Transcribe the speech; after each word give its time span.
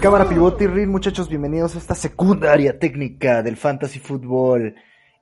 Cámara 0.00 0.26
pivote 0.26 0.64
y 0.64 0.86
muchachos, 0.86 1.28
bienvenidos 1.28 1.74
a 1.74 1.78
esta 1.78 1.94
secundaria 1.94 2.78
técnica 2.78 3.42
del 3.42 3.58
fantasy 3.58 3.98
fútbol. 3.98 4.74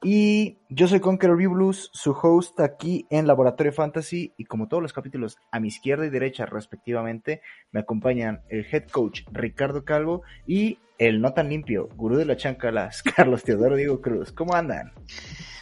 Y 0.05 0.59
yo 0.69 0.87
soy 0.87 1.01
Conqueror 1.01 1.37
Blues, 1.37 1.91
su 1.93 2.13
host 2.13 2.61
aquí 2.61 3.05
en 3.11 3.27
Laboratorio 3.27 3.73
Fantasy. 3.73 4.35
Y 4.37 4.45
como 4.45 4.69
todos 4.69 4.81
los 4.81 4.93
capítulos, 4.93 5.37
a 5.51 5.59
mi 5.59 5.67
izquierda 5.67 6.07
y 6.07 6.11
derecha, 6.11 6.47
respectivamente, 6.47 7.43
me 7.73 7.81
acompañan 7.81 8.43
el 8.49 8.65
head 8.71 8.85
coach 8.89 9.23
Ricardo 9.33 9.85
Calvo 9.85 10.23
y 10.47 10.79
el 10.99 11.21
no 11.21 11.33
tan 11.33 11.49
limpio, 11.49 11.89
gurú 11.97 12.17
de 12.17 12.27
la 12.27 12.37
chancalas, 12.37 13.03
Carlos 13.17 13.43
Teodoro 13.43 13.75
Diego 13.75 14.01
Cruz. 14.01 14.31
¿Cómo 14.31 14.55
andan? 14.55 14.93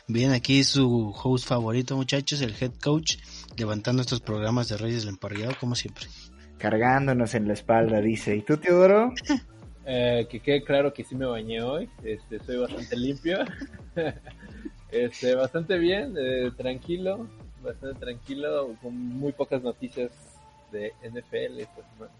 Bien, 0.08 0.32
aquí 0.32 0.62
su 0.64 1.12
host 1.22 1.48
favorito, 1.48 1.96
muchachos, 1.96 2.40
el 2.40 2.54
head 2.60 2.72
coach, 2.82 3.16
levantando 3.56 4.02
estos 4.02 4.20
programas 4.20 4.68
de 4.68 4.76
Reyes 4.76 5.00
del 5.00 5.10
Emparrillado, 5.10 5.54
como 5.58 5.74
siempre 5.74 6.06
cargándonos 6.58 7.34
en 7.34 7.46
la 7.48 7.54
espalda, 7.54 8.00
dice. 8.00 8.36
¿Y 8.36 8.42
tú, 8.42 8.56
Teodoro? 8.56 9.12
Eh, 9.88 10.26
que 10.28 10.40
quede 10.40 10.64
claro 10.64 10.92
que 10.92 11.04
sí 11.04 11.14
me 11.14 11.26
bañé 11.26 11.62
hoy, 11.62 11.88
este, 12.02 12.40
soy 12.40 12.56
bastante 12.56 12.96
limpio, 12.96 13.38
este, 14.90 15.36
bastante 15.36 15.78
bien, 15.78 16.16
eh, 16.18 16.50
tranquilo, 16.56 17.28
bastante 17.62 18.00
tranquilo, 18.00 18.74
con 18.82 18.98
muy 18.98 19.30
pocas 19.30 19.62
noticias 19.62 20.10
de 20.72 20.92
NFL 21.08 21.60
esta 21.60 21.88
semana. 21.92 22.12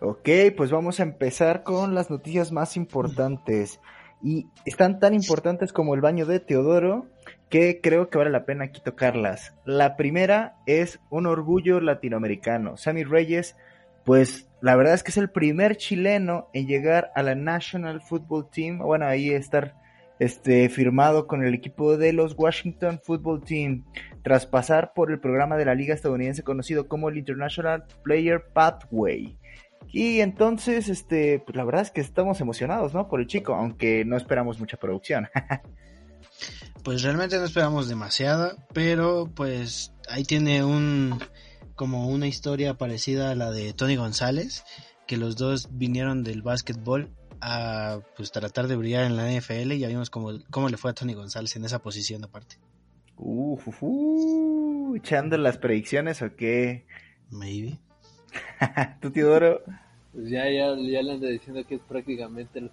Ok, 0.00 0.26
pues 0.56 0.70
vamos 0.70 1.00
a 1.00 1.02
empezar 1.02 1.64
con 1.64 1.94
las 1.94 2.08
noticias 2.08 2.50
más 2.50 2.78
importantes. 2.78 3.78
Y 4.22 4.46
están 4.64 4.98
tan 4.98 5.14
importantes 5.14 5.72
como 5.72 5.94
el 5.94 6.00
baño 6.00 6.26
de 6.26 6.40
Teodoro 6.40 7.06
que 7.48 7.80
creo 7.80 8.08
que 8.10 8.18
vale 8.18 8.30
la 8.30 8.44
pena 8.44 8.64
aquí 8.64 8.80
tocarlas. 8.80 9.54
La 9.64 9.96
primera 9.96 10.56
es 10.66 11.00
un 11.10 11.26
orgullo 11.26 11.80
latinoamericano. 11.80 12.76
Sammy 12.76 13.04
Reyes, 13.04 13.56
pues 14.04 14.48
la 14.60 14.74
verdad 14.74 14.94
es 14.94 15.02
que 15.02 15.10
es 15.10 15.16
el 15.16 15.30
primer 15.30 15.76
chileno 15.76 16.48
en 16.52 16.66
llegar 16.66 17.12
a 17.14 17.22
la 17.22 17.34
National 17.34 18.00
Football 18.00 18.50
Team. 18.50 18.78
Bueno, 18.78 19.06
ahí 19.06 19.30
estar 19.30 19.74
este, 20.18 20.68
firmado 20.68 21.26
con 21.26 21.44
el 21.44 21.54
equipo 21.54 21.96
de 21.96 22.12
los 22.12 22.34
Washington 22.36 23.00
Football 23.02 23.44
Team 23.44 23.84
tras 24.22 24.46
pasar 24.46 24.92
por 24.94 25.12
el 25.12 25.20
programa 25.20 25.56
de 25.56 25.66
la 25.66 25.74
liga 25.74 25.94
estadounidense 25.94 26.42
conocido 26.42 26.88
como 26.88 27.08
el 27.08 27.18
International 27.18 27.84
Player 28.02 28.42
Pathway. 28.52 29.36
Y 29.92 30.20
entonces, 30.20 30.88
este, 30.88 31.38
pues 31.38 31.56
la 31.56 31.64
verdad 31.64 31.82
es 31.82 31.90
que 31.90 32.00
estamos 32.00 32.40
emocionados, 32.40 32.94
¿no? 32.94 33.08
Por 33.08 33.20
el 33.20 33.26
chico, 33.26 33.54
aunque 33.54 34.04
no 34.04 34.16
esperamos 34.16 34.58
mucha 34.58 34.76
producción. 34.76 35.28
pues 36.84 37.02
realmente 37.02 37.38
no 37.38 37.44
esperamos 37.44 37.88
demasiada, 37.88 38.56
pero 38.72 39.30
pues 39.34 39.92
ahí 40.08 40.24
tiene 40.24 40.64
un 40.64 41.18
como 41.74 42.08
una 42.08 42.26
historia 42.26 42.74
parecida 42.74 43.30
a 43.30 43.34
la 43.34 43.50
de 43.50 43.72
Tony 43.74 43.96
González, 43.96 44.64
que 45.06 45.16
los 45.16 45.36
dos 45.36 45.68
vinieron 45.70 46.24
del 46.24 46.42
básquetbol 46.42 47.14
a 47.40 48.00
pues 48.16 48.32
tratar 48.32 48.66
de 48.66 48.76
brillar 48.76 49.04
en 49.04 49.16
la 49.16 49.30
NFL 49.30 49.72
y 49.72 49.78
ya 49.78 49.88
vimos 49.88 50.10
cómo, 50.10 50.32
cómo 50.50 50.68
le 50.68 50.78
fue 50.78 50.90
a 50.90 50.94
Tony 50.94 51.14
González 51.14 51.54
en 51.56 51.64
esa 51.64 51.80
posición 51.80 52.24
aparte. 52.24 52.56
Uh, 53.18 54.94
echando 54.96 55.36
las 55.38 55.58
predicciones 55.58 56.22
o 56.22 56.34
qué? 56.34 56.86
Maybe. 57.30 57.78
¿Tu 59.00 59.10
Teodoro? 59.10 59.62
Pues 60.12 60.30
ya, 60.30 60.44
ya, 60.44 60.74
ya 60.76 61.02
le 61.02 61.12
ando 61.12 61.26
diciendo 61.26 61.62
que 61.66 61.74
es 61.74 61.80
prácticamente 61.82 62.58
el, 62.58 62.70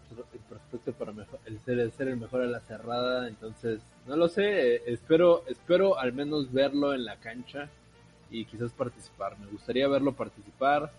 prospecto 0.47 0.93
para 0.93 1.11
mejor, 1.11 1.39
el 1.45 1.59
ser, 1.65 1.79
el 1.79 1.91
ser 1.91 2.07
el 2.07 2.15
mejor 2.15 2.41
a 2.41 2.45
la 2.45 2.61
cerrada, 2.61 3.27
entonces 3.27 3.81
no 4.07 4.15
lo 4.15 4.29
sé, 4.29 4.81
espero, 4.89 5.43
espero 5.49 5.99
al 5.99 6.13
menos 6.13 6.53
verlo 6.53 6.93
en 6.93 7.03
la 7.03 7.17
cancha 7.17 7.69
y 8.31 8.45
quizás 8.45 8.71
participar. 8.71 9.37
Me 9.39 9.47
gustaría 9.47 9.89
verlo 9.89 10.13
participar, 10.13 10.91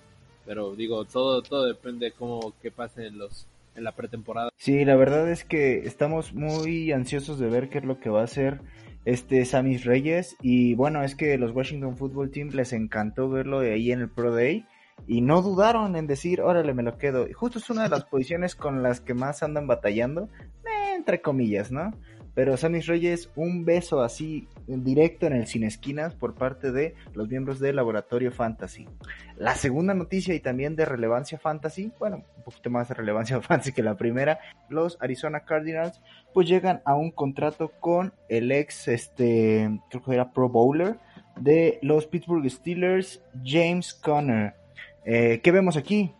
pero 0.45 0.75
digo, 0.77 1.07
todo, 1.07 1.41
todo 1.43 1.65
depende 1.65 2.07
de 2.07 2.13
cómo 2.13 2.53
qué 2.61 2.71
pase 2.71 3.07
en 3.07 3.19
los 3.19 3.47
en 3.75 3.85
la 3.85 3.93
pretemporada. 3.93 4.51
Sí, 4.57 4.85
la 4.85 4.97
verdad 4.97 5.31
es 5.31 5.45
que 5.45 5.87
estamos 5.87 6.35
muy 6.35 6.93
ansiosos 6.93 7.39
de 7.39 7.49
ver 7.49 7.71
qué 7.71 7.79
es 7.79 7.85
lo 7.85 7.99
que 7.99 8.11
va 8.11 8.21
a 8.21 8.25
hacer 8.25 8.61
este 9.05 9.45
Samis 9.45 9.85
Reyes 9.85 10.37
y 10.41 10.75
bueno, 10.75 11.03
es 11.03 11.15
que 11.15 11.37
los 11.39 11.53
Washington 11.53 11.97
Football 11.97 12.31
Team 12.31 12.51
les 12.53 12.73
encantó 12.73 13.29
verlo 13.29 13.61
de 13.61 13.73
ahí 13.73 13.93
en 13.93 14.01
el 14.01 14.09
Pro 14.09 14.35
Day 14.35 14.67
y 15.07 15.21
no 15.21 15.43
dudaron 15.43 15.97
en 15.97 16.07
decir, 16.07 16.41
órale, 16.41 16.73
me 16.73 16.83
lo 16.83 16.99
quedo. 16.99 17.29
Y 17.29 17.33
justo 17.33 17.59
es 17.59 17.69
una 17.71 17.83
de 17.83 17.89
las 17.89 18.05
posiciones 18.11 18.55
con 18.55 18.83
las 18.83 19.01
que 19.01 19.15
más 19.15 19.43
andan 19.43 19.67
batallando, 19.67 20.29
eh, 20.65 20.95
entre 20.97 21.21
comillas, 21.21 21.71
¿no? 21.71 21.93
Pero 22.35 22.57
Samis 22.57 22.87
Reyes, 22.87 23.31
un 23.37 23.65
beso 23.65 24.03
así 24.03 24.49
directo 24.67 25.27
en 25.27 25.35
el 25.35 25.47
sin 25.47 25.63
esquinas 25.63 26.17
por 26.17 26.35
parte 26.35 26.73
de 26.73 26.97
los 27.13 27.29
miembros 27.29 27.61
del 27.61 27.77
Laboratorio 27.77 28.33
Fantasy. 28.33 28.89
La 29.37 29.55
segunda 29.55 29.95
noticia 29.95 30.35
y 30.35 30.41
también 30.41 30.75
de 30.75 30.85
relevancia 30.85 31.39
fantasy, 31.39 31.93
bueno, 32.01 32.25
un 32.37 32.43
poquito 32.43 32.71
más 32.71 32.89
de 32.89 32.95
relevancia 32.95 33.41
fantasy 33.43 33.73
que 33.73 33.85
la 33.85 33.97
primera, 33.97 34.41
los 34.69 34.99
Arizona 35.01 35.45
Cardinals 35.45 36.03
pues 36.35 36.49
llegan 36.49 36.83
a 36.85 36.97
un 36.97 37.13
contrato 37.13 37.71
con 37.81 38.13
el 38.29 38.53
ex, 38.53 38.89
este, 38.89 39.81
creo 39.89 40.03
que 40.03 40.13
era 40.13 40.33
Pro 40.33 40.49
Bowler 40.49 40.99
de 41.37 41.79
los 41.81 42.07
Pittsburgh 42.07 42.49
Steelers, 42.51 43.23
James 43.45 43.95
Conner. 43.95 44.55
Eh, 45.05 45.41
¿Qué 45.43 45.53
vemos 45.53 45.77
aquí? 45.77 46.13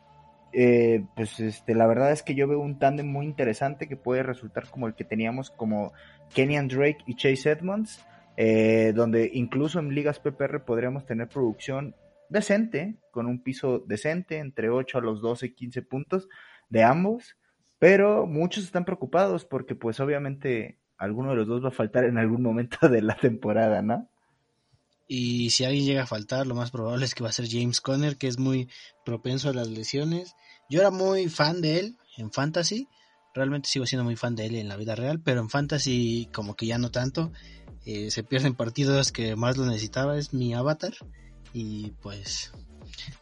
Eh, 0.53 1.05
pues 1.17 1.41
este, 1.41 1.75
la 1.75 1.89
verdad 1.89 2.13
es 2.13 2.23
que 2.23 2.37
yo 2.37 2.47
veo 2.47 2.61
un 2.61 2.79
tándem 2.79 3.09
muy 3.09 3.27
interesante 3.27 3.89
que 3.89 3.97
puede 3.97 4.23
resultar 4.23 4.71
como 4.71 4.87
el 4.87 4.95
que 4.95 5.05
teníamos 5.05 5.51
como 5.51 5.93
Kenyan 6.33 6.69
Drake 6.69 6.99
y 7.07 7.17
Chase 7.17 7.51
Edmonds, 7.51 8.05
eh, 8.37 8.93
donde 8.95 9.29
incluso 9.35 9.81
en 9.81 9.93
ligas 9.93 10.21
PPR 10.21 10.65
podríamos 10.65 11.07
tener 11.07 11.29
producción 11.29 11.97
decente, 12.29 12.95
con 13.11 13.27
un 13.27 13.43
piso 13.43 13.81
decente, 13.81 14.39
entre 14.39 14.71
8 14.71 14.99
a 14.99 15.01
los 15.01 15.21
12, 15.21 15.55
15 15.55 15.83
puntos 15.83 16.29
de 16.69 16.85
ambos, 16.85 17.37
pero 17.85 18.27
muchos 18.27 18.65
están 18.65 18.87
preocupados 18.87 19.45
porque 19.45 19.75
pues 19.75 20.01
obviamente 20.01 20.79
alguno 20.97 21.29
de 21.29 21.37
los 21.37 21.47
dos 21.47 21.63
va 21.63 21.69
a 21.69 21.71
faltar 21.71 22.05
en 22.05 22.17
algún 22.17 22.41
momento 22.41 22.79
de 22.89 23.03
la 23.03 23.15
temporada, 23.15 23.83
¿no? 23.83 24.09
Y 25.07 25.51
si 25.51 25.67
alguien 25.67 25.85
llega 25.85 26.05
a 26.05 26.07
faltar, 26.07 26.47
lo 26.47 26.55
más 26.55 26.71
probable 26.71 27.05
es 27.05 27.15
que 27.15 27.23
va 27.23 27.29
a 27.29 27.33
ser 27.33 27.47
James 27.47 27.83
Conner, 27.83 28.17
que 28.17 28.27
es 28.27 28.39
muy 28.39 28.71
propenso 29.05 29.51
a 29.51 29.53
las 29.53 29.69
lesiones. 29.69 30.35
Yo 30.71 30.81
era 30.81 30.91
muy 30.91 31.29
fan 31.29 31.61
de 31.61 31.79
él 31.79 31.99
en 32.17 32.33
Fantasy. 32.33 32.89
Realmente 33.35 33.69
sigo 33.69 33.85
siendo 33.85 34.05
muy 34.05 34.17
fan 34.17 34.35
de 34.35 34.47
él 34.47 34.55
en 34.55 34.69
la 34.69 34.79
vida 34.79 34.95
real, 34.95 35.21
pero 35.21 35.43
en 35.43 35.51
Fantasy 35.51 36.31
como 36.33 36.57
que 36.57 36.65
ya 36.65 36.79
no 36.79 36.91
tanto. 36.91 37.33
Eh, 37.85 38.11
se 38.11 38.25
pierden 38.25 38.55
partidos 38.55 39.13
que 39.13 39.37
más 39.37 39.59
lo 39.59 39.67
necesitaba, 39.67 40.17
es 40.17 40.33
mi 40.33 40.55
avatar. 40.55 40.95
Y 41.53 41.91
pues 42.01 42.51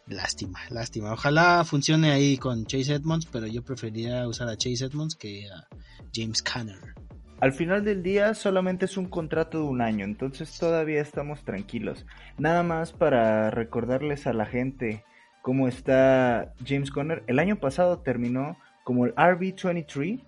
lástima, 0.07 0.59
lástima. 0.69 1.13
Ojalá 1.13 1.63
funcione 1.63 2.11
ahí 2.11 2.37
con 2.37 2.65
Chase 2.65 2.95
Edmonds, 2.95 3.27
pero 3.31 3.47
yo 3.47 3.63
preferiría 3.63 4.27
usar 4.27 4.49
a 4.49 4.57
Chase 4.57 4.85
Edmonds 4.85 5.15
que 5.15 5.47
a 5.49 5.67
James 6.13 6.41
Conner. 6.41 6.93
Al 7.39 7.51
final 7.51 7.83
del 7.83 8.03
día 8.03 8.33
solamente 8.35 8.85
es 8.85 8.95
un 8.95 9.09
contrato 9.09 9.57
de 9.57 9.65
un 9.65 9.81
año, 9.81 10.05
entonces 10.05 10.57
todavía 10.57 11.01
estamos 11.01 11.43
tranquilos. 11.43 12.05
Nada 12.37 12.63
más 12.63 12.93
para 12.93 13.51
recordarles 13.51 14.27
a 14.27 14.33
la 14.33 14.45
gente 14.45 15.03
cómo 15.41 15.67
está 15.67 16.53
James 16.65 16.89
Conner. 16.89 17.23
El 17.27 17.39
año 17.39 17.57
pasado 17.57 17.99
terminó 17.99 18.57
como 18.85 19.05
el 19.05 19.13
RB23 19.15 20.21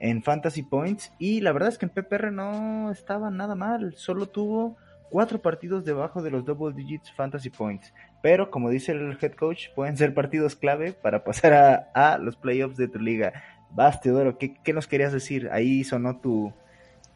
en 0.00 0.22
Fantasy 0.22 0.62
Points 0.62 1.12
y 1.18 1.40
la 1.40 1.52
verdad 1.52 1.68
es 1.68 1.78
que 1.78 1.86
en 1.86 1.92
PPR 1.92 2.32
no 2.32 2.90
estaba 2.90 3.30
nada 3.30 3.54
mal, 3.54 3.94
solo 3.96 4.26
tuvo 4.26 4.76
cuatro 5.10 5.42
partidos 5.42 5.84
debajo 5.84 6.22
de 6.22 6.30
los 6.30 6.44
double 6.44 6.74
digits 6.74 7.12
Fantasy 7.12 7.50
Points. 7.50 7.92
Pero 8.22 8.50
como 8.50 8.70
dice 8.70 8.92
el 8.92 9.18
head 9.20 9.32
coach, 9.32 9.68
pueden 9.74 9.96
ser 9.96 10.14
partidos 10.14 10.56
clave 10.56 10.92
para 10.92 11.24
pasar 11.24 11.52
a, 11.52 11.90
a 11.94 12.18
los 12.18 12.36
playoffs 12.36 12.76
de 12.76 12.88
tu 12.88 12.98
liga. 12.98 13.32
Vas, 13.70 14.00
Teodoro, 14.00 14.38
¿qué, 14.38 14.54
¿qué, 14.62 14.72
nos 14.72 14.86
querías 14.86 15.12
decir? 15.12 15.48
Ahí 15.50 15.82
sonó 15.82 16.20
tu, 16.20 16.52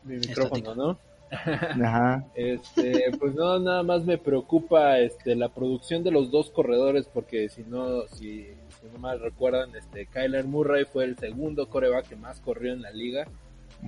mi 0.04 0.16
micrófono, 0.16 0.75
¿no? 0.75 0.98
Ajá. 1.31 2.25
Este, 2.34 3.10
pues 3.19 3.34
no, 3.34 3.58
nada 3.58 3.82
más 3.82 4.04
me 4.04 4.19
preocupa 4.19 4.98
este 4.98 5.34
la 5.34 5.48
producción 5.48 6.04
de 6.04 6.10
los 6.10 6.31
dos 6.31 6.50
corredores 6.50 7.08
porque 7.12 7.48
si 7.48 7.62
no 7.62 8.06
si, 8.08 8.46
si 8.81 8.86
no 8.92 8.98
mal 8.98 9.20
recuerdan, 9.20 9.75
este 9.75 10.06
Kyler 10.06 10.44
Murray 10.44 10.84
fue 10.84 11.04
el 11.04 11.19
segundo 11.19 11.69
coreback 11.69 12.08
que 12.08 12.16
más 12.16 12.40
corrió 12.40 12.72
en 12.72 12.82
la 12.82 12.90
liga. 12.90 13.26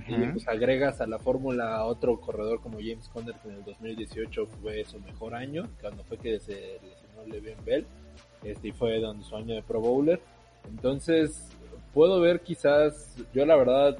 Y 0.07 0.25
pues 0.27 0.47
agregas 0.47 1.01
a 1.01 1.07
la 1.07 1.19
fórmula 1.19 1.83
otro 1.85 2.19
corredor 2.19 2.61
como 2.61 2.77
James 2.77 3.09
Conner 3.09 3.35
que 3.35 3.49
en 3.49 3.55
el 3.55 3.63
2018 3.63 4.45
fue 4.61 4.85
su 4.85 4.99
mejor 4.99 5.35
año, 5.35 5.67
cuando 5.81 6.03
fue 6.03 6.17
que 6.17 6.39
se 6.39 6.79
lesionó 6.81 7.25
Le'Veon 7.27 7.65
Bell, 7.65 7.85
este 8.43 8.69
y 8.69 8.71
fue 8.71 8.99
donde 8.99 9.23
su 9.23 9.35
año 9.35 9.55
de 9.55 9.63
Pro 9.63 9.81
Bowler. 9.81 10.21
Entonces, 10.67 11.49
puedo 11.93 12.19
ver 12.21 12.41
quizás, 12.41 13.15
yo 13.33 13.45
la 13.45 13.55
verdad 13.55 13.97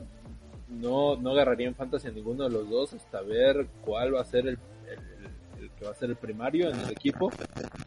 no, 0.69 1.15
no 1.17 1.31
agarraría 1.31 1.67
en 1.67 1.75
fantasy 1.75 2.07
a 2.07 2.11
ninguno 2.11 2.43
de 2.43 2.51
los 2.51 2.69
dos 2.69 2.93
hasta 2.93 3.21
ver 3.21 3.67
cuál 3.83 4.15
va 4.15 4.21
a 4.21 4.25
ser 4.25 4.47
el, 4.47 4.59
el, 5.59 5.69
que 5.71 5.85
va 5.85 5.91
a 5.91 5.95
ser 5.95 6.11
el 6.11 6.15
primario 6.15 6.69
en 6.69 6.79
el 6.79 6.91
equipo. 6.91 7.31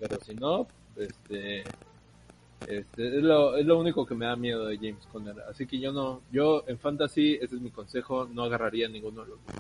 Pero 0.00 0.18
si 0.20 0.34
no, 0.34 0.66
este, 0.96 1.62
este 2.78 3.18
es, 3.18 3.22
lo, 3.22 3.56
es 3.56 3.66
lo 3.66 3.78
único 3.78 4.06
que 4.06 4.14
me 4.14 4.26
da 4.26 4.36
miedo 4.36 4.66
de 4.66 4.76
James 4.76 5.06
Conner. 5.10 5.36
Así 5.48 5.66
que 5.66 5.78
yo 5.78 5.92
no, 5.92 6.20
yo 6.30 6.64
en 6.66 6.78
fantasy, 6.78 7.34
ese 7.34 7.56
es 7.56 7.60
mi 7.60 7.70
consejo, 7.70 8.26
no 8.26 8.44
agarraría 8.44 8.88
ninguno 8.88 9.22
de 9.22 9.28
los 9.28 9.38
dos. 9.46 9.56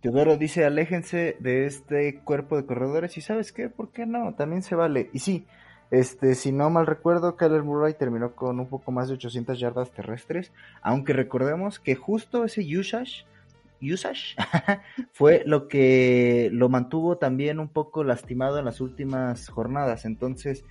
Teodoro 0.00 0.36
dice, 0.36 0.64
aléjense 0.64 1.36
de 1.40 1.66
este 1.66 2.20
cuerpo 2.20 2.56
de 2.56 2.64
corredores 2.64 3.16
y 3.16 3.20
¿sabes 3.20 3.52
qué? 3.52 3.68
¿Por 3.68 3.90
qué 3.90 4.06
no? 4.06 4.34
También 4.34 4.62
se 4.62 4.76
vale. 4.76 5.10
Y 5.12 5.18
sí, 5.18 5.44
este, 5.90 6.34
si 6.34 6.52
no 6.52 6.70
mal 6.70 6.86
recuerdo, 6.86 7.36
Kyler 7.36 7.62
Murray 7.62 7.94
terminó 7.94 8.34
con 8.34 8.60
un 8.60 8.68
poco 8.68 8.92
más 8.92 9.08
de 9.08 9.14
800 9.14 9.58
yardas 9.58 9.90
terrestres, 9.90 10.52
aunque 10.82 11.14
recordemos 11.14 11.80
que 11.80 11.94
justo 11.94 12.44
ese 12.44 12.60
usage, 12.78 13.24
usage 13.80 14.36
fue 15.12 15.42
lo 15.46 15.66
que 15.66 16.50
lo 16.52 16.68
mantuvo 16.68 17.16
también 17.16 17.58
un 17.58 17.68
poco 17.68 18.04
lastimado 18.04 18.58
en 18.58 18.66
las 18.66 18.80
últimas 18.80 19.48
jornadas. 19.48 20.04
Entonces, 20.04 20.64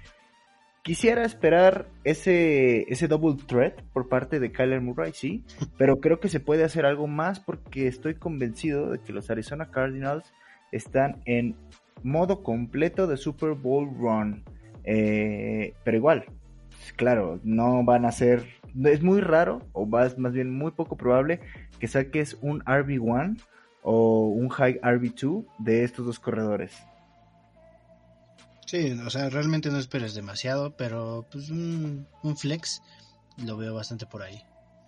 quisiera 0.87 1.25
esperar 1.25 1.89
ese, 2.05 2.83
ese 2.89 3.09
double 3.09 3.35
threat 3.45 3.81
por 3.91 4.07
parte 4.07 4.39
de 4.39 4.53
Kyler 4.53 4.79
Murray, 4.79 5.11
sí, 5.11 5.43
pero 5.77 5.99
creo 5.99 6.21
que 6.21 6.29
se 6.29 6.39
puede 6.39 6.63
hacer 6.63 6.85
algo 6.85 7.07
más 7.07 7.41
porque 7.41 7.87
estoy 7.87 8.15
convencido 8.15 8.91
de 8.91 8.99
que 8.99 9.11
los 9.11 9.29
Arizona 9.29 9.69
Cardinals 9.69 10.31
están 10.71 11.21
en 11.25 11.57
modo 12.03 12.41
completo 12.41 13.05
de 13.05 13.17
Super 13.17 13.51
Bowl 13.51 13.89
run. 13.99 14.45
Eh, 14.85 15.73
pero 15.83 15.97
igual, 15.97 16.23
claro, 16.95 17.41
no 17.43 17.83
van 17.83 18.05
a 18.05 18.13
ser, 18.13 18.45
es 18.85 19.03
muy 19.03 19.19
raro, 19.19 19.63
o 19.73 19.85
más, 19.85 20.17
más 20.17 20.31
bien 20.31 20.49
muy 20.49 20.71
poco 20.71 20.95
probable, 20.95 21.41
que 21.81 21.89
saques 21.89 22.37
un 22.39 22.61
RB1 22.61 23.37
o 23.81 24.29
un 24.29 24.47
high 24.47 24.79
RB2 24.79 25.47
de 25.59 25.83
estos 25.83 26.05
dos 26.05 26.17
corredores. 26.17 26.81
Sí, 28.67 28.91
o 29.05 29.09
sea, 29.09 29.29
realmente 29.29 29.69
no 29.69 29.79
esperes 29.79 30.13
demasiado, 30.13 30.75
pero 30.75 31.25
pues 31.31 31.49
un, 31.49 32.05
un 32.21 32.35
flex 32.35 32.81
lo 33.45 33.55
veo 33.55 33.73
bastante 33.73 34.05
por 34.05 34.21
ahí. 34.23 34.43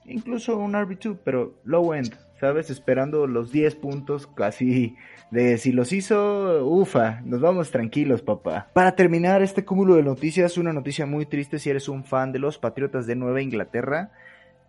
Incluso 0.06 0.58
un 0.58 0.74
RB2, 0.74 1.20
pero 1.24 1.62
low 1.64 1.94
end, 1.94 2.14
¿sabes? 2.42 2.70
Esperando 2.70 3.26
los 3.26 3.54
10 3.54 3.76
puntos 3.76 4.28
casi 4.28 4.98
de 5.32 5.58
si 5.58 5.72
los 5.72 5.94
hizo, 5.94 6.66
ufa, 6.66 7.22
nos 7.22 7.40
vamos 7.40 7.72
tranquilos, 7.72 8.22
papá. 8.22 8.70
Para 8.74 8.98
terminar 8.98 9.42
este 9.42 9.64
cúmulo 9.64 9.96
de 9.96 10.04
noticias, 10.04 10.58
una 10.58 10.74
noticia 10.74 11.06
muy 11.06 11.26
triste 11.26 11.58
si 11.58 11.70
eres 11.70 11.88
un 11.88 12.04
fan 12.04 12.34
de 12.34 12.40
los 12.40 12.58
Patriotas 12.58 13.08
de 13.08 13.16
Nueva 13.16 13.42
Inglaterra. 13.42 14.12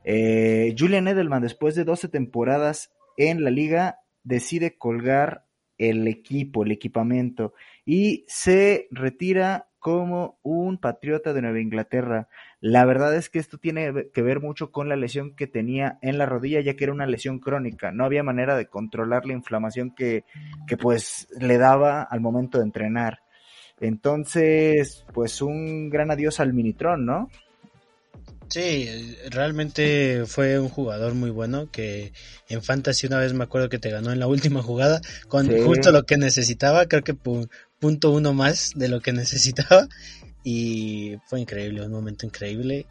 Eh, 0.04 0.72
Julian 0.78 1.08
Edelman, 1.08 1.42
después 1.42 1.74
de 1.74 1.82
12 1.82 2.08
temporadas 2.08 2.92
en 3.16 3.42
la 3.42 3.50
liga, 3.50 3.98
decide 4.22 4.78
colgar 4.78 5.46
el 5.80 6.06
equipo, 6.06 6.62
el 6.62 6.72
equipamiento, 6.72 7.54
y 7.86 8.24
se 8.28 8.86
retira 8.90 9.66
como 9.78 10.38
un 10.42 10.76
patriota 10.76 11.32
de 11.32 11.40
Nueva 11.40 11.58
Inglaterra. 11.58 12.28
La 12.60 12.84
verdad 12.84 13.16
es 13.16 13.30
que 13.30 13.38
esto 13.38 13.56
tiene 13.56 14.10
que 14.12 14.22
ver 14.22 14.40
mucho 14.40 14.70
con 14.70 14.90
la 14.90 14.96
lesión 14.96 15.34
que 15.34 15.46
tenía 15.46 15.98
en 16.02 16.18
la 16.18 16.26
rodilla, 16.26 16.60
ya 16.60 16.76
que 16.76 16.84
era 16.84 16.92
una 16.92 17.06
lesión 17.06 17.38
crónica. 17.38 17.90
No 17.90 18.04
había 18.04 18.22
manera 18.22 18.56
de 18.56 18.66
controlar 18.66 19.24
la 19.24 19.32
inflamación 19.32 19.94
que, 19.94 20.24
que 20.68 20.76
pues 20.76 21.28
le 21.40 21.56
daba 21.56 22.02
al 22.02 22.20
momento 22.20 22.58
de 22.58 22.64
entrenar. 22.64 23.20
Entonces, 23.80 25.06
pues 25.14 25.40
un 25.40 25.88
gran 25.88 26.10
adiós 26.10 26.40
al 26.40 26.52
Minitron, 26.52 27.06
¿no? 27.06 27.30
Sí, 28.50 29.16
realmente 29.30 30.24
fue 30.26 30.58
un 30.58 30.68
jugador 30.68 31.14
muy 31.14 31.30
bueno 31.30 31.70
que 31.70 32.12
en 32.48 32.62
Fantasy 32.64 33.06
una 33.06 33.18
vez 33.20 33.32
me 33.32 33.44
acuerdo 33.44 33.68
que 33.68 33.78
te 33.78 33.90
ganó 33.90 34.10
en 34.10 34.18
la 34.18 34.26
última 34.26 34.60
jugada 34.60 35.00
con 35.28 35.48
justo 35.64 35.92
lo 35.92 36.02
que 36.02 36.16
necesitaba, 36.16 36.86
creo 36.86 37.04
que 37.04 37.14
punto 37.14 38.10
uno 38.10 38.32
más 38.32 38.72
de 38.74 38.88
lo 38.88 39.00
que 39.00 39.12
necesitaba. 39.12 39.86
Y 40.42 41.16
fue 41.26 41.40
increíble, 41.40 41.82
un 41.82 41.92
momento 41.92 42.26
increíble 42.26 42.86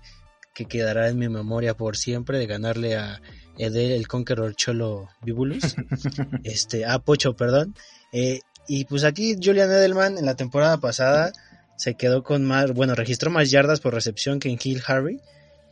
que 0.54 0.64
quedará 0.64 1.10
en 1.10 1.18
mi 1.18 1.28
memoria 1.28 1.74
por 1.76 1.98
siempre 1.98 2.40
de 2.40 2.48
ganarle 2.48 2.96
a 2.96 3.22
Edel, 3.58 3.92
el 3.92 4.08
Conqueror 4.08 4.56
Cholo 4.56 5.10
Bibulus, 5.22 5.76
este, 6.46 6.86
a 6.86 7.00
Pocho, 7.00 7.36
perdón. 7.36 7.76
Eh, 8.14 8.40
y 8.70 8.86
pues 8.86 9.04
aquí 9.04 9.36
Julian 9.36 9.70
Edelman 9.70 10.18
en 10.18 10.26
la 10.26 10.36
temporada 10.36 10.78
pasada 10.78 11.34
se 11.76 11.96
quedó 11.96 12.24
con 12.24 12.46
más, 12.46 12.72
bueno, 12.72 12.96
registró 12.96 13.30
más 13.30 13.52
yardas 13.52 13.82
por 13.82 13.94
recepción 13.94 14.40
que 14.40 14.50
en 14.50 14.58
Kill 14.58 14.82
Harry 14.88 15.20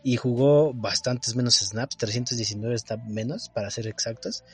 y 0.08 0.16
jugó 0.16 0.74
bastantes 0.74 1.36
menos 1.36 1.58
snaps, 1.58 1.98
319 1.98 2.74
está 2.74 2.96
menos 2.96 3.50
para 3.50 3.70
ser 3.70 3.88
exactos. 3.88 4.46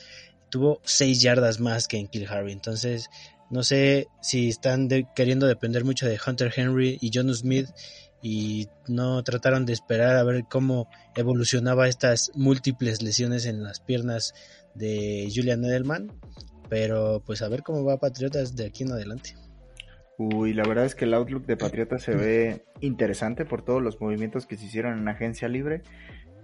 Tuvo 0.50 0.80
6 0.82 1.22
yardas 1.22 1.60
más 1.60 1.86
que 1.86 1.96
en 1.96 2.08
Kill 2.08 2.26
Harry, 2.28 2.50
entonces 2.50 3.08
no 3.50 3.62
sé 3.62 4.08
si 4.20 4.48
están 4.48 4.88
queriendo 5.14 5.46
depender 5.46 5.84
mucho 5.84 6.06
de 6.08 6.18
Hunter 6.26 6.52
Henry 6.56 6.98
y 7.00 7.12
John 7.14 7.32
Smith 7.32 7.68
y 8.20 8.66
no 8.88 9.22
trataron 9.22 9.64
de 9.64 9.74
esperar 9.74 10.16
a 10.16 10.24
ver 10.24 10.42
cómo 10.50 10.88
evolucionaba 11.14 11.86
estas 11.86 12.32
múltiples 12.34 13.00
lesiones 13.00 13.46
en 13.46 13.62
las 13.62 13.78
piernas 13.78 14.34
de 14.74 15.30
Julian 15.32 15.64
Edelman. 15.64 16.10
Pero 16.68 17.22
pues 17.24 17.42
a 17.42 17.48
ver 17.48 17.62
cómo 17.62 17.84
va 17.84 17.98
Patriotas 17.98 18.56
de 18.56 18.66
aquí 18.66 18.82
en 18.82 18.90
adelante. 18.90 19.36
Uy, 20.16 20.52
la 20.52 20.62
verdad 20.62 20.84
es 20.84 20.94
que 20.94 21.06
el 21.06 21.14
outlook 21.14 21.46
de 21.46 21.56
Patriotas 21.56 22.02
se 22.02 22.14
ve 22.14 22.64
interesante 22.80 23.44
por 23.44 23.62
todos 23.62 23.82
los 23.82 24.00
movimientos 24.00 24.46
que 24.46 24.56
se 24.56 24.66
hicieron 24.66 24.98
en 24.98 25.08
agencia 25.08 25.48
libre. 25.48 25.82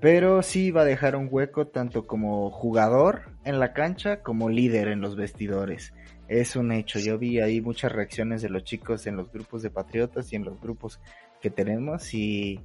Pero 0.00 0.42
sí 0.42 0.70
va 0.70 0.80
a 0.80 0.86
dejar 0.86 1.14
un 1.14 1.28
hueco 1.30 1.66
tanto 1.66 2.06
como 2.06 2.50
jugador 2.50 3.32
en 3.44 3.60
la 3.60 3.74
cancha 3.74 4.22
como 4.22 4.48
líder 4.48 4.88
en 4.88 5.02
los 5.02 5.14
vestidores. 5.14 5.92
Es 6.26 6.56
un 6.56 6.72
hecho. 6.72 6.98
Yo 6.98 7.18
vi 7.18 7.40
ahí 7.40 7.60
muchas 7.60 7.92
reacciones 7.92 8.40
de 8.40 8.48
los 8.48 8.64
chicos 8.64 9.06
en 9.06 9.16
los 9.16 9.30
grupos 9.30 9.62
de 9.62 9.70
Patriotas 9.70 10.32
y 10.32 10.36
en 10.36 10.44
los 10.44 10.58
grupos 10.60 11.00
que 11.42 11.50
tenemos 11.50 12.14
y 12.14 12.60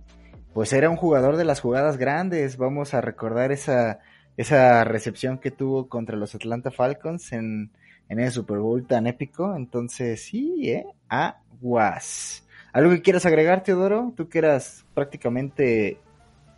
pues 0.53 0.71
era 0.71 0.89
un 0.89 0.95
jugador 0.95 1.35
de 1.35 1.43
las 1.43 1.59
jugadas 1.59 1.97
grandes. 1.97 2.55
Vamos 2.55 2.93
a 2.93 3.01
recordar 3.01 3.51
esa, 3.51 3.99
esa 4.37 4.85
recepción 4.85 5.37
que 5.37 5.51
tuvo 5.51 5.89
contra 5.89 6.15
los 6.15 6.33
Atlanta 6.35 6.71
Falcons 6.71 7.33
en, 7.33 7.71
en 8.07 8.19
el 8.21 8.31
Super 8.31 8.59
Bowl 8.59 8.87
tan 8.87 9.07
épico. 9.07 9.53
Entonces, 9.53 10.23
sí, 10.23 10.69
¿eh? 10.69 10.85
Aguas. 11.09 12.45
¿Algo 12.73 12.91
que 12.91 13.01
quieras 13.01 13.25
agregar, 13.25 13.63
Teodoro? 13.63 14.13
Tú 14.17 14.27
que 14.27 14.39
eras 14.39 14.85
prácticamente, 14.93 15.97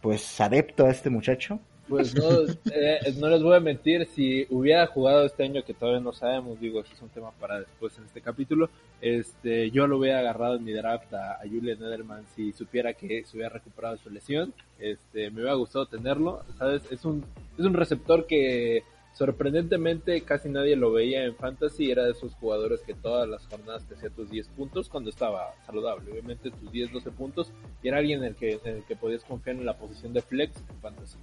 pues, 0.02 0.42
adepto 0.42 0.86
a 0.86 0.90
este 0.90 1.10
muchacho. 1.10 1.60
Pues 1.88 2.14
no, 2.16 2.42
eh, 2.74 3.00
no 3.18 3.30
les 3.30 3.42
voy 3.42 3.56
a 3.56 3.62
mentir, 3.62 4.06
si 4.08 4.46
hubiera 4.50 4.88
jugado 4.88 5.26
este 5.26 5.44
año 5.44 5.64
que 5.64 5.74
todavía 5.74 6.02
no 6.02 6.12
sabemos, 6.12 6.60
digo, 6.60 6.82
ese 6.82 6.94
es 6.94 7.02
un 7.02 7.10
tema 7.10 7.32
para 7.40 7.60
después 7.60 7.98
en 7.98 8.04
este 8.04 8.20
capítulo, 8.20 8.70
este, 9.00 9.72
yo 9.72 9.88
lo 9.88 9.98
hubiera 9.98 10.20
agarrado 10.20 10.58
en 10.58 10.66
mi 10.66 10.74
draft 10.74 11.14
a, 11.14 11.40
Julian 11.44 11.82
Edelman 11.82 12.26
si 12.36 12.52
supiera 12.52 12.94
que 12.94 13.24
se 13.24 13.38
hubiera 13.38 13.54
recuperado 13.54 13.96
su 13.98 14.10
lesión, 14.10 14.54
este, 14.80 15.30
me 15.32 15.42
hubiera 15.42 15.54
gustado 15.54 15.86
tenerlo, 15.86 16.44
sabes, 16.58 16.84
es 16.92 17.06
un, 17.06 17.24
es 17.58 17.64
un 17.64 17.74
receptor 17.74 18.28
que 18.28 18.84
sorprendentemente 19.18 20.22
casi 20.22 20.48
nadie 20.48 20.76
lo 20.76 20.92
veía 20.92 21.26
en 21.26 21.36
fantasy, 21.36 21.90
era 21.90 22.06
de 22.06 22.12
esos 22.12 22.36
jugadores 22.36 22.82
que 22.82 22.94
todas 22.94 23.28
las 23.28 23.48
jornadas 23.48 23.84
te 23.88 23.96
hacía 23.96 24.12
tus 24.12 24.30
10 24.30 24.48
puntos 24.50 24.90
cuando 24.90 25.10
estaba 25.10 25.54
saludable, 25.66 26.12
obviamente 26.12 26.52
tus 26.52 26.72
10, 26.72 26.92
12 26.94 27.12
puntos, 27.12 27.52
y 27.82 27.88
era 27.88 27.98
alguien 27.98 28.20
en 28.20 28.26
el 28.26 28.36
que, 28.36 28.60
en 28.64 28.78
el 28.78 28.84
que 28.84 28.96
podías 28.96 29.24
confiar 29.24 29.56
en 29.56 29.66
la 29.66 29.76
posición 29.76 30.14
de 30.14 30.22
flex 30.22 30.58
en 30.70 30.80
fantasy. 30.82 31.18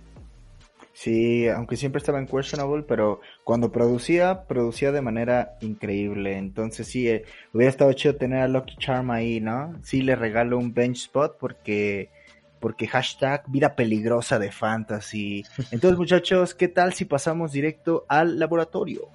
Sí, 0.92 1.48
aunque 1.48 1.76
siempre 1.76 1.98
estaba 1.98 2.18
en 2.18 2.26
questionable, 2.26 2.84
pero 2.86 3.20
cuando 3.44 3.70
producía, 3.70 4.44
producía 4.46 4.90
de 4.90 5.00
manera 5.00 5.56
increíble. 5.60 6.36
Entonces 6.36 6.86
sí, 6.86 7.08
eh, 7.08 7.24
hubiera 7.52 7.70
estado 7.70 7.92
chido 7.92 8.16
tener 8.16 8.40
a 8.40 8.48
Lucky 8.48 8.76
Charm 8.78 9.10
ahí, 9.10 9.40
¿no? 9.40 9.76
Sí 9.82 10.02
le 10.02 10.14
regalo 10.14 10.56
un 10.56 10.72
bench 10.72 11.04
spot 11.04 11.36
porque 11.38 12.10
porque 12.64 12.86
hashtag 12.86 13.44
vida 13.46 13.76
peligrosa 13.76 14.38
de 14.38 14.50
fantasy. 14.50 15.44
Entonces 15.70 15.98
muchachos, 15.98 16.54
¿qué 16.54 16.66
tal 16.66 16.94
si 16.94 17.04
pasamos 17.04 17.52
directo 17.52 18.06
al 18.08 18.38
laboratorio? 18.38 19.10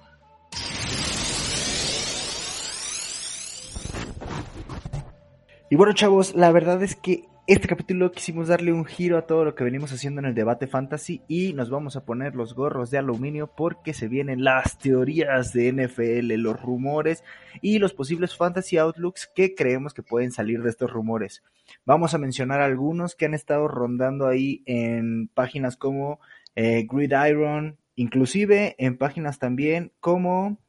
Y 5.68 5.74
bueno 5.74 5.92
chavos, 5.94 6.36
la 6.36 6.52
verdad 6.52 6.80
es 6.84 6.94
que 6.94 7.24
este 7.52 7.66
capítulo 7.66 8.12
quisimos 8.12 8.46
darle 8.46 8.72
un 8.72 8.84
giro 8.84 9.18
a 9.18 9.26
todo 9.26 9.44
lo 9.44 9.56
que 9.56 9.64
venimos 9.64 9.92
haciendo 9.92 10.20
en 10.20 10.26
el 10.26 10.36
debate 10.36 10.68
fantasy 10.68 11.22
y 11.26 11.52
nos 11.52 11.68
vamos 11.68 11.96
a 11.96 12.04
poner 12.04 12.36
los 12.36 12.54
gorros 12.54 12.92
de 12.92 12.98
aluminio 12.98 13.50
porque 13.56 13.92
se 13.92 14.06
vienen 14.06 14.44
las 14.44 14.78
teorías 14.78 15.52
de 15.52 15.72
NFL, 15.72 16.32
los 16.34 16.62
rumores 16.62 17.24
y 17.60 17.80
los 17.80 17.92
posibles 17.92 18.36
fantasy 18.36 18.76
outlooks 18.76 19.28
que 19.34 19.56
creemos 19.56 19.94
que 19.94 20.04
pueden 20.04 20.30
salir 20.30 20.62
de 20.62 20.70
estos 20.70 20.92
rumores. 20.92 21.42
Vamos 21.84 22.14
a 22.14 22.18
mencionar 22.18 22.60
algunos 22.60 23.16
que 23.16 23.24
han 23.24 23.34
estado 23.34 23.66
rondando 23.66 24.28
ahí 24.28 24.62
en 24.66 25.26
páginas 25.26 25.76
como 25.76 26.20
eh, 26.54 26.86
Gridiron, 26.88 27.78
inclusive 27.96 28.76
en 28.78 28.96
páginas 28.96 29.40
también 29.40 29.90
como 29.98 30.60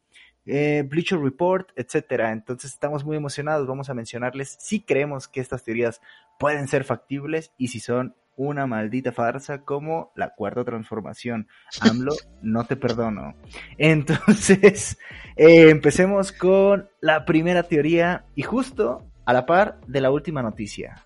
eh, 0.45 0.83
Bleacher 0.87 1.19
Report, 1.19 1.69
etcétera. 1.75 2.31
Entonces 2.31 2.73
estamos 2.73 3.05
muy 3.05 3.15
emocionados. 3.17 3.67
Vamos 3.67 3.89
a 3.89 3.93
mencionarles 3.93 4.57
si 4.59 4.81
creemos 4.81 5.27
que 5.27 5.39
estas 5.39 5.63
teorías 5.63 6.01
pueden 6.41 6.67
ser 6.67 6.83
factibles 6.83 7.53
y 7.55 7.67
si 7.67 7.79
son 7.79 8.15
una 8.35 8.65
maldita 8.65 9.11
farsa 9.11 9.61
como 9.61 10.11
la 10.15 10.33
cuarta 10.33 10.63
transformación. 10.63 11.47
AMLO, 11.81 12.15
no 12.41 12.65
te 12.65 12.75
perdono. 12.75 13.35
Entonces, 13.77 14.97
eh, 15.35 15.69
empecemos 15.69 16.31
con 16.31 16.89
la 16.99 17.25
primera 17.25 17.61
teoría 17.63 18.25
y 18.35 18.41
justo 18.41 19.05
a 19.25 19.33
la 19.33 19.45
par 19.45 19.79
de 19.85 20.01
la 20.01 20.09
última 20.09 20.41
noticia. 20.41 21.05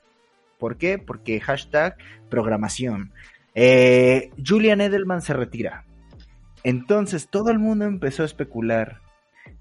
¿Por 0.57 0.77
qué? 0.77 0.97
Porque 0.99 1.41
hashtag 1.41 1.97
programación. 2.29 3.11
Eh, 3.55 4.31
Julian 4.43 4.79
Edelman 4.79 5.21
se 5.21 5.33
retira. 5.33 5.83
Entonces 6.63 7.27
todo 7.27 7.51
el 7.51 7.59
mundo 7.59 7.83
empezó 7.83 8.23
a 8.23 8.25
especular. 8.25 9.01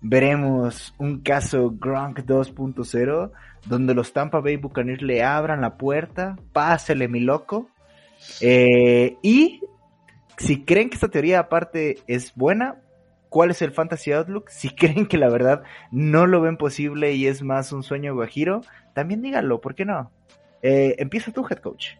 Veremos 0.07 0.95
un 0.99 1.23
caso 1.23 1.71
Gronk 1.81 2.19
2.0 2.27 3.31
donde 3.65 3.95
los 3.95 4.13
Tampa 4.13 4.41
Bay 4.41 4.57
Buccaneers 4.57 5.01
le 5.01 5.23
abran 5.23 5.63
la 5.63 5.79
puerta, 5.79 6.37
pásele 6.53 7.09
mi 7.09 7.21
loco. 7.21 7.71
Eh, 8.43 9.17
y 9.23 9.63
si 10.37 10.63
creen 10.63 10.91
que 10.91 10.97
esta 10.97 11.09
teoría 11.09 11.39
aparte 11.39 12.01
es 12.07 12.35
buena, 12.35 12.83
¿cuál 13.31 13.51
es 13.51 13.63
el 13.63 13.73
Fantasy 13.73 14.13
Outlook? 14.13 14.51
Si 14.51 14.69
creen 14.77 15.07
que 15.07 15.17
la 15.17 15.31
verdad 15.31 15.63
no 15.91 16.27
lo 16.27 16.43
ven 16.43 16.59
posible 16.59 17.15
y 17.15 17.27
es 17.27 17.43
más 17.43 17.73
un 17.73 17.83
sueño 17.83 18.15
guajiro, 18.15 18.61
también 18.93 19.23
díganlo, 19.23 19.63
¿por 19.63 19.75
qué 19.75 19.87
no? 19.87 20.13
Eh, 20.61 20.97
empieza 20.99 21.33
tu 21.33 21.47
head 21.49 21.61
coach. 21.61 21.93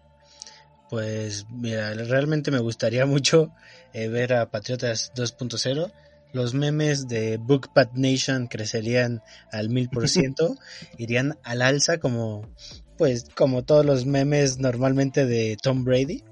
Pues 0.91 1.47
mira, 1.51 1.95
realmente 1.95 2.51
me 2.51 2.59
gustaría 2.59 3.07
mucho 3.07 3.51
eh, 3.95 4.09
ver 4.09 4.35
a 4.35 4.51
Patriotas 4.51 5.11
2.0. 5.15 5.91
Los 6.35 6.53
memes 6.53 7.07
de 7.07 7.37
Bookpad 7.37 7.93
Nation 7.93 8.49
crecerían 8.49 9.23
al 9.53 9.69
mil 9.71 9.89
por 9.89 10.09
ciento, 10.09 10.57
irían 10.99 11.39
al 11.45 11.63
alza 11.63 11.99
como, 11.99 12.43
pues, 12.99 13.27
como 13.37 13.63
todos 13.63 13.87
los 13.87 14.05
memes 14.05 14.59
normalmente 14.59 15.27
de 15.27 15.57
Tom 15.63 15.85
Brady. 15.85 16.25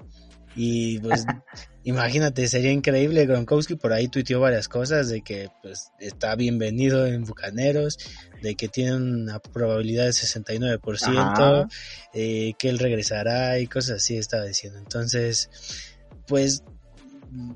Y 0.57 0.99
pues 0.99 1.25
imagínate, 1.85 2.49
sería 2.49 2.73
increíble. 2.73 3.27
Gronkowski 3.27 3.77
por 3.77 3.93
ahí 3.93 4.09
tuiteó 4.09 4.41
varias 4.41 4.69
cosas 4.69 5.09
de 5.09 5.23
que 5.23 5.51
pues 5.63 5.93
está 6.01 6.35
bienvenido 6.35 7.07
en 7.07 7.23
Bucaneros, 7.23 7.97
de 8.43 8.57
que 8.57 8.67
tiene 8.67 8.97
una 8.97 9.39
probabilidad 9.39 10.07
de 10.07 10.11
69%, 10.11 11.69
eh, 12.13 12.55
que 12.59 12.69
él 12.69 12.81
regresará 12.81 13.61
y 13.61 13.69
cosas 13.69 13.99
así 13.99 14.17
estaba 14.17 14.47
diciendo. 14.47 14.81
Entonces, 14.81 15.49
pues 16.27 16.65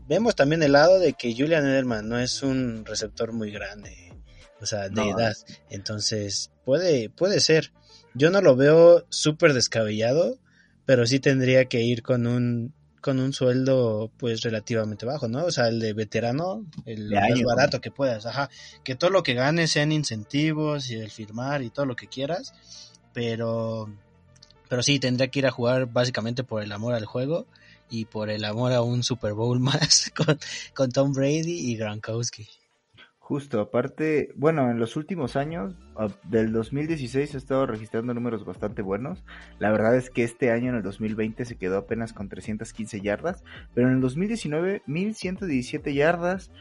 vemos 0.08 0.34
también 0.34 0.62
el 0.62 0.72
lado 0.72 0.98
de 0.98 1.12
que 1.12 1.34
Julian 1.36 1.66
Edelman 1.66 2.08
no 2.08 2.18
es 2.18 2.42
un 2.42 2.84
receptor 2.84 3.32
muy 3.32 3.50
grande, 3.50 4.12
o 4.60 4.66
sea, 4.66 4.88
de 4.88 5.08
edad. 5.08 5.36
Entonces, 5.70 6.50
puede, 6.64 7.10
puede 7.10 7.40
ser. 7.40 7.72
Yo 8.14 8.30
no 8.30 8.40
lo 8.40 8.56
veo 8.56 9.04
súper 9.10 9.52
descabellado, 9.52 10.38
pero 10.86 11.06
sí 11.06 11.20
tendría 11.20 11.66
que 11.66 11.82
ir 11.82 12.02
con 12.02 12.26
un 12.26 12.74
con 13.02 13.20
un 13.20 13.32
sueldo 13.32 14.10
pues 14.16 14.42
relativamente 14.42 15.06
bajo, 15.06 15.28
¿no? 15.28 15.44
O 15.44 15.52
sea, 15.52 15.68
el 15.68 15.78
de 15.78 15.92
veterano, 15.92 16.66
el 16.86 17.08
más 17.10 17.40
barato 17.44 17.80
que 17.80 17.92
puedas, 17.92 18.26
ajá, 18.26 18.50
que 18.82 18.96
todo 18.96 19.10
lo 19.10 19.22
que 19.22 19.34
ganes 19.34 19.70
sean 19.70 19.92
incentivos 19.92 20.90
y 20.90 20.96
el 20.96 21.12
firmar 21.12 21.62
y 21.62 21.70
todo 21.70 21.86
lo 21.86 21.94
que 21.94 22.08
quieras, 22.08 22.52
pero 23.12 23.88
pero 24.68 24.82
sí 24.82 24.98
tendría 24.98 25.28
que 25.28 25.38
ir 25.38 25.46
a 25.46 25.52
jugar 25.52 25.86
básicamente 25.86 26.42
por 26.42 26.64
el 26.64 26.72
amor 26.72 26.94
al 26.94 27.04
juego 27.04 27.46
y 27.90 28.04
por 28.06 28.30
el 28.30 28.44
amor 28.44 28.72
a 28.72 28.82
un 28.82 29.02
Super 29.02 29.34
Bowl 29.34 29.60
más 29.60 30.12
con, 30.16 30.38
con 30.74 30.90
Tom 30.90 31.12
Brady 31.12 31.70
y 31.70 31.76
Gronkowski. 31.76 32.46
Justo, 33.26 33.60
aparte, 33.60 34.32
bueno, 34.36 34.70
en 34.70 34.78
los 34.78 34.94
últimos 34.94 35.34
años, 35.34 35.74
del 36.30 36.52
2016 36.52 37.34
ha 37.34 37.38
estado 37.38 37.66
registrando 37.66 38.14
números 38.14 38.44
bastante 38.44 38.82
buenos. 38.82 39.24
La 39.58 39.72
verdad 39.72 39.96
es 39.96 40.10
que 40.10 40.22
este 40.22 40.52
año, 40.52 40.68
en 40.68 40.76
el 40.76 40.84
2020, 40.84 41.44
se 41.44 41.56
quedó 41.56 41.78
apenas 41.78 42.12
con 42.12 42.28
315 42.28 43.00
yardas, 43.00 43.42
pero 43.74 43.88
en 43.88 43.94
el 43.94 44.00
2019, 44.00 44.82
1117 44.86 45.92
yardas 45.92 46.52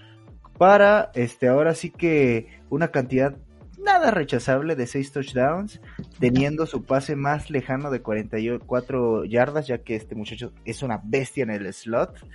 para, 0.58 1.12
este, 1.14 1.50
ahora 1.50 1.76
sí 1.76 1.92
que 1.92 2.48
una 2.72 2.88
cantidad 2.88 3.38
nada 3.86 4.12
rechazable 4.12 4.76
de 4.76 4.88
6 4.88 5.12
touchdowns, 5.14 5.80
teniendo 6.20 6.66
su 6.66 6.84
pase 6.84 7.16
más 7.16 7.50
lejano 7.50 7.92
de 7.92 8.02
44 8.02 9.24
yardas, 9.26 9.68
ya 9.68 9.78
que 9.78 9.96
este 9.96 10.16
muchacho 10.16 10.52
es 10.66 10.84
una 10.84 11.00
bestia 11.04 11.44
en 11.44 11.52
el 11.52 11.72
slot. 11.72 12.28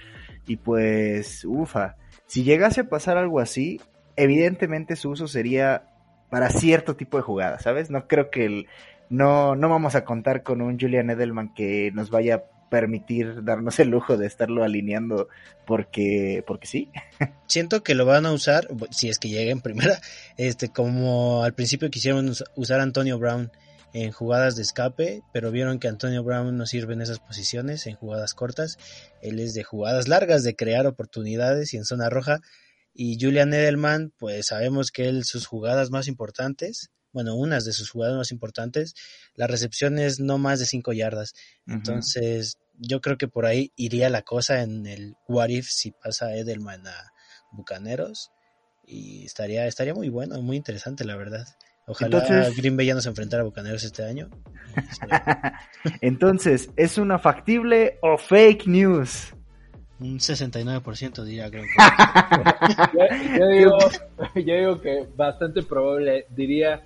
Y 0.46 0.56
pues, 0.56 1.44
ufa, 1.44 1.96
si 2.26 2.44
llegase 2.44 2.82
a 2.82 2.88
pasar 2.88 3.18
algo 3.18 3.40
así, 3.40 3.80
evidentemente 4.16 4.96
su 4.96 5.10
uso 5.10 5.28
sería 5.28 5.84
para 6.30 6.48
cierto 6.48 6.96
tipo 6.96 7.16
de 7.16 7.24
jugadas, 7.24 7.62
¿sabes? 7.62 7.90
No 7.90 8.06
creo 8.06 8.30
que 8.30 8.46
el, 8.46 8.66
no, 9.10 9.56
no 9.56 9.68
vamos 9.68 9.96
a 9.96 10.04
contar 10.04 10.42
con 10.42 10.62
un 10.62 10.78
Julian 10.78 11.10
Edelman 11.10 11.52
que 11.52 11.90
nos 11.92 12.10
vaya 12.10 12.44
permitir 12.70 13.44
darnos 13.44 13.78
el 13.78 13.88
lujo 13.88 14.16
de 14.16 14.26
estarlo 14.26 14.64
alineando 14.64 15.28
porque, 15.66 16.42
porque 16.46 16.66
sí. 16.66 16.90
Siento 17.46 17.82
que 17.82 17.94
lo 17.94 18.06
van 18.06 18.24
a 18.24 18.32
usar, 18.32 18.68
si 18.90 19.10
es 19.10 19.18
que 19.18 19.28
llega 19.28 19.50
en 19.50 19.60
primera, 19.60 20.00
este, 20.38 20.70
como 20.70 21.44
al 21.44 21.52
principio 21.52 21.90
quisieron 21.90 22.32
usar 22.56 22.80
a 22.80 22.84
Antonio 22.84 23.18
Brown 23.18 23.50
en 23.92 24.12
jugadas 24.12 24.56
de 24.56 24.62
escape, 24.62 25.22
pero 25.32 25.50
vieron 25.50 25.80
que 25.80 25.88
Antonio 25.88 26.22
Brown 26.22 26.56
no 26.56 26.64
sirve 26.64 26.94
en 26.94 27.02
esas 27.02 27.18
posiciones, 27.18 27.86
en 27.86 27.96
jugadas 27.96 28.34
cortas. 28.34 28.78
Él 29.20 29.40
es 29.40 29.52
de 29.52 29.64
jugadas 29.64 30.08
largas, 30.08 30.44
de 30.44 30.54
crear 30.54 30.86
oportunidades 30.86 31.74
y 31.74 31.76
en 31.76 31.84
zona 31.84 32.08
roja 32.08 32.40
y 32.92 33.18
Julian 33.20 33.54
Edelman, 33.54 34.12
pues 34.18 34.46
sabemos 34.46 34.90
que 34.90 35.08
él, 35.08 35.24
sus 35.24 35.46
jugadas 35.46 35.90
más 35.90 36.08
importantes, 36.08 36.90
bueno, 37.12 37.34
unas 37.34 37.64
de 37.64 37.72
sus 37.72 37.90
jugadas 37.90 38.16
más 38.16 38.32
importantes, 38.32 38.94
la 39.34 39.46
recepción 39.46 39.98
es 39.98 40.20
no 40.20 40.38
más 40.38 40.58
de 40.58 40.66
5 40.66 40.92
yardas. 40.92 41.34
Entonces, 41.66 42.58
yo 42.74 43.00
creo 43.00 43.18
que 43.18 43.28
por 43.28 43.46
ahí 43.46 43.72
iría 43.76 44.10
la 44.10 44.22
cosa 44.22 44.62
en 44.62 44.86
el 44.86 45.16
what 45.28 45.48
if 45.48 45.66
si 45.68 45.90
pasa 45.92 46.34
Edelman 46.34 46.86
a 46.86 47.12
Bucaneros. 47.52 48.30
Y 48.86 49.24
estaría, 49.24 49.66
estaría 49.66 49.94
muy 49.94 50.08
bueno, 50.08 50.40
muy 50.42 50.56
interesante, 50.56 51.04
la 51.04 51.16
verdad. 51.16 51.46
Ojalá 51.86 52.50
Green 52.56 52.76
Bay 52.76 52.86
ya 52.86 52.94
nos 52.94 53.06
enfrentara 53.06 53.42
a 53.42 53.46
Bucaneros 53.46 53.82
este 53.84 54.04
año. 54.04 54.30
Entonces, 56.00 56.70
¿es 56.76 56.98
una 56.98 57.18
factible 57.18 57.98
o 58.02 58.16
fake 58.16 58.66
news? 58.66 59.34
Un 59.98 60.18
69% 60.18 61.24
diría, 61.24 61.50
creo 61.50 61.64
que. 61.64 63.38
yo, 63.38 63.48
digo, 63.48 63.78
yo 64.34 64.54
digo 64.54 64.80
que 64.80 65.06
bastante 65.14 65.62
probable, 65.62 66.26
diría 66.30 66.82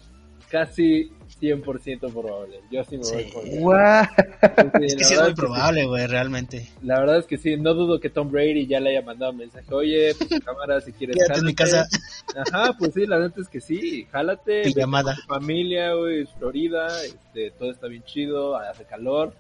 casi 0.55 1.11
100% 1.41 2.13
probable. 2.13 2.61
Yo 2.71 2.85
sí 2.85 2.97
me 2.97 3.03
voy 3.03 3.25
por 3.25 3.45
Es 4.85 4.95
que 4.95 5.05
sí 5.05 5.15
es 5.15 5.21
muy 5.21 5.35
probable, 5.35 5.85
güey, 5.85 6.07
realmente. 6.07 6.69
La 6.81 7.01
verdad 7.01 7.19
es 7.19 7.27
que 7.27 7.39
sí, 7.39 7.57
no 7.57 7.75
dudo 7.75 7.99
que 7.99 8.09
Tom 8.09 8.31
Brady 8.31 8.69
ya 8.69 8.79
le 8.79 8.91
haya 8.91 9.03
mandado 9.03 9.33
un 9.33 9.39
mensaje. 9.39 9.67
Oye, 9.75 10.15
pues, 10.15 10.41
cámara, 10.45 10.81
si 10.81 10.93
quieres. 10.93 11.17
Quédate 11.17 11.41
en 11.41 11.47
mi 11.47 11.55
casa. 11.57 11.89
Ajá, 12.37 12.73
pues 12.79 12.95
sí, 12.95 13.05
la 13.05 13.19
verdad 13.19 13.37
es 13.37 13.49
que 13.49 13.61
sí. 13.61 14.07
Jálate. 14.13 14.73
llamada. 14.73 15.17
Familia, 15.27 15.95
güey, 15.95 16.25
Florida. 16.39 16.87
Este, 17.05 17.51
todo 17.51 17.73
está 17.73 17.89
bien 17.89 18.05
chido, 18.05 18.57
hace 18.57 18.85
calor. 18.85 19.35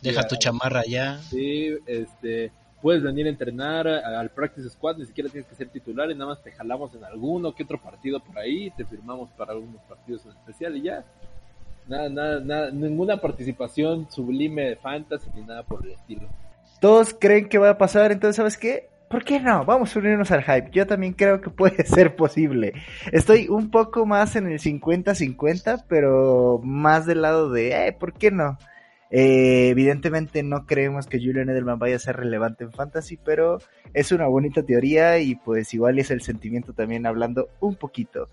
Deja 0.00 0.26
tu 0.26 0.36
chamarra 0.36 0.84
ya. 0.86 1.18
Sí, 1.18 1.76
este 1.86 2.50
puedes 2.82 3.02
venir 3.02 3.26
a 3.26 3.30
entrenar 3.30 3.86
al 3.88 4.30
practice 4.30 4.68
squad, 4.70 4.96
ni 4.96 5.06
siquiera 5.06 5.30
tienes 5.30 5.48
que 5.48 5.54
ser 5.54 5.68
titular 5.68 6.10
y 6.10 6.14
nada 6.14 6.30
más 6.30 6.42
te 6.42 6.52
jalamos 6.52 6.94
en 6.94 7.04
alguno 7.04 7.54
que 7.54 7.62
otro 7.62 7.78
partido 7.78 8.20
por 8.20 8.38
ahí, 8.38 8.70
te 8.70 8.84
firmamos 8.84 9.30
para 9.30 9.52
algunos 9.52 9.80
partidos 9.82 10.24
en 10.26 10.32
especial 10.32 10.76
y 10.76 10.82
ya. 10.82 11.04
Nada, 11.88 12.08
nada, 12.08 12.40
nada, 12.40 12.70
ninguna 12.70 13.16
participación 13.16 14.06
sublime 14.10 14.70
de 14.70 14.76
fantasy 14.76 15.28
ni 15.34 15.42
nada 15.42 15.62
por 15.62 15.84
el 15.84 15.92
estilo. 15.92 16.28
Todos 16.80 17.14
creen 17.18 17.48
que 17.48 17.58
va 17.58 17.70
a 17.70 17.78
pasar, 17.78 18.12
entonces 18.12 18.36
¿sabes 18.36 18.56
qué? 18.56 18.88
¿Por 19.10 19.24
qué 19.24 19.40
no? 19.40 19.64
Vamos 19.64 19.94
a 19.94 19.98
unirnos 19.98 20.30
al 20.30 20.44
hype. 20.44 20.70
Yo 20.70 20.86
también 20.86 21.14
creo 21.14 21.40
que 21.40 21.50
puede 21.50 21.84
ser 21.84 22.14
posible. 22.14 22.74
Estoy 23.10 23.48
un 23.48 23.68
poco 23.70 24.06
más 24.06 24.36
en 24.36 24.46
el 24.46 24.60
50-50, 24.60 25.84
pero 25.88 26.60
más 26.62 27.06
del 27.06 27.22
lado 27.22 27.50
de, 27.50 27.88
eh, 27.88 27.92
¿por 27.92 28.12
qué 28.12 28.30
no? 28.30 28.56
Eh, 29.10 29.68
evidentemente 29.70 30.42
no 30.42 30.66
creemos 30.66 31.06
que 31.06 31.18
Julian 31.18 31.50
Edelman 31.50 31.78
vaya 31.78 31.96
a 31.96 32.00
ser 32.00 32.16
relevante 32.16 32.64
en 32.64 32.72
fantasy, 32.72 33.16
pero 33.16 33.58
es 33.92 34.12
una 34.12 34.28
bonita 34.28 34.62
teoría 34.62 35.18
y 35.18 35.34
pues 35.34 35.74
igual 35.74 35.98
es 35.98 36.10
el 36.10 36.20
sentimiento 36.22 36.72
también 36.72 37.06
hablando 37.06 37.48
un 37.60 37.74
poquito. 37.74 38.28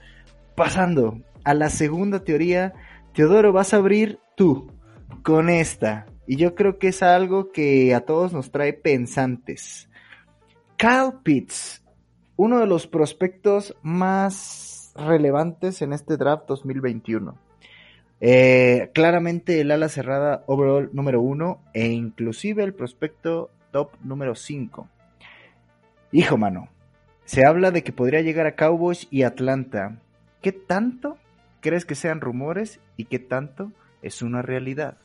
Pasando 0.56 1.20
a 1.44 1.54
la 1.54 1.70
segunda 1.70 2.24
teoría, 2.24 2.74
Teodoro, 3.14 3.52
vas 3.52 3.74
a 3.74 3.78
abrir 3.78 4.20
tú 4.36 4.72
con 5.24 5.50
esta. 5.50 6.06
Y 6.28 6.36
yo 6.36 6.56
creo 6.56 6.78
que 6.78 6.90
es 6.90 7.02
algo 7.02 7.52
que 7.52 7.96
a 7.96 8.02
todos 8.02 8.34
nos 8.34 8.52
trae 8.52 8.74
pensantes. 8.74 9.90
Kyle 10.78 11.14
Pitts, 11.24 11.84
uno 12.36 12.60
de 12.60 12.68
los 12.68 12.86
prospectos 12.86 13.76
más 13.82 14.94
relevantes 14.96 15.82
en 15.82 15.94
este 15.94 16.18
draft 16.18 16.48
2021. 16.48 17.47
Eh, 18.20 18.90
claramente 18.94 19.62
el 19.62 19.70
ala 19.72 19.90
cerrada 19.90 20.44
overall 20.48 20.90
número 20.92 21.22
uno 21.22 21.62
e 21.74 21.88
inclusive 21.88 22.64
el 22.64 22.74
prospecto 22.74 23.52
top 23.72 23.92
número 24.04 24.36
5. 24.36 24.88
Hijo 26.12 26.38
mano, 26.38 26.70
se 27.26 27.46
habla 27.46 27.72
de 27.72 27.84
que 27.84 27.92
podría 27.92 28.22
llegar 28.22 28.48
a 28.48 28.56
Cowboys 28.56 29.08
y 29.12 29.24
Atlanta. 29.24 30.00
¿Qué 30.42 30.52
tanto 30.52 31.18
crees 31.60 31.86
que 31.86 31.96
sean 31.96 32.22
rumores 32.22 32.80
y 32.96 33.06
qué 33.06 33.20
tanto 33.20 33.72
es 34.02 34.22
una 34.22 34.42
realidad? 34.42 34.98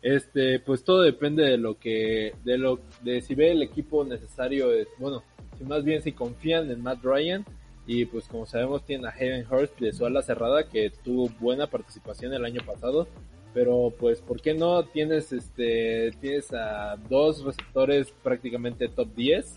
Este, 0.00 0.60
pues 0.60 0.84
todo 0.84 1.02
depende 1.02 1.42
de 1.42 1.58
lo 1.58 1.78
que, 1.78 2.32
de 2.44 2.56
lo, 2.56 2.80
de 3.02 3.20
si 3.20 3.34
ve 3.34 3.50
el 3.50 3.62
equipo 3.62 4.04
necesario, 4.04 4.68
bueno, 4.98 5.24
si 5.58 5.64
más 5.64 5.84
bien 5.84 6.00
si 6.02 6.12
confían 6.12 6.70
en 6.70 6.82
Matt 6.82 7.02
Ryan 7.02 7.44
y 7.88 8.04
pues 8.04 8.28
como 8.28 8.46
sabemos 8.46 8.84
tiene 8.84 9.08
a 9.08 9.10
Hayden 9.10 9.44
Hurst 9.50 9.80
de 9.80 9.92
su 9.92 10.06
ala 10.06 10.22
cerrada 10.22 10.68
que 10.68 10.90
tuvo 10.90 11.28
buena 11.40 11.66
participación 11.66 12.32
el 12.32 12.44
año 12.44 12.60
pasado. 12.64 13.08
Pero 13.54 13.92
pues, 13.98 14.20
¿por 14.20 14.40
qué 14.40 14.54
no 14.54 14.84
tienes 14.84 15.32
este 15.32 16.12
tienes 16.20 16.52
a 16.52 16.96
dos 17.08 17.42
receptores 17.42 18.12
prácticamente 18.22 18.88
top 18.88 19.08
10? 19.16 19.56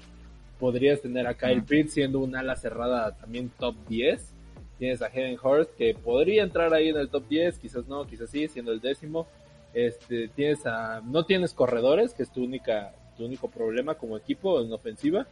podrías 0.62 1.02
tener 1.02 1.26
a 1.26 1.34
Kyle 1.34 1.64
Pitts 1.64 1.94
siendo 1.94 2.20
un 2.20 2.36
ala 2.36 2.56
cerrada 2.56 3.18
también 3.18 3.52
top 3.58 3.76
10. 3.90 4.34
Tienes 4.78 5.02
a 5.02 5.08
Hayden 5.08 5.38
Hurst 5.44 5.76
que 5.76 5.96
podría 5.96 6.44
entrar 6.44 6.72
ahí 6.74 6.90
en 6.90 6.98
el 6.98 7.10
top 7.10 7.28
10, 7.28 7.58
quizás 7.58 7.88
no, 7.88 8.06
quizás 8.06 8.30
sí, 8.30 8.48
siendo 8.48 8.72
el 8.72 8.80
décimo. 8.80 9.28
Este, 9.74 10.28
tienes 10.28 10.66
a, 10.68 11.02
no 11.02 11.26
tienes 11.26 11.54
corredores, 11.54 12.14
que 12.14 12.22
es 12.22 12.32
tu 12.32 12.44
única, 12.44 12.94
tu 13.18 13.26
único 13.26 13.50
problema 13.50 13.96
como 13.96 14.16
equipo 14.18 14.62
en 14.62 14.72
ofensiva. 14.72 15.26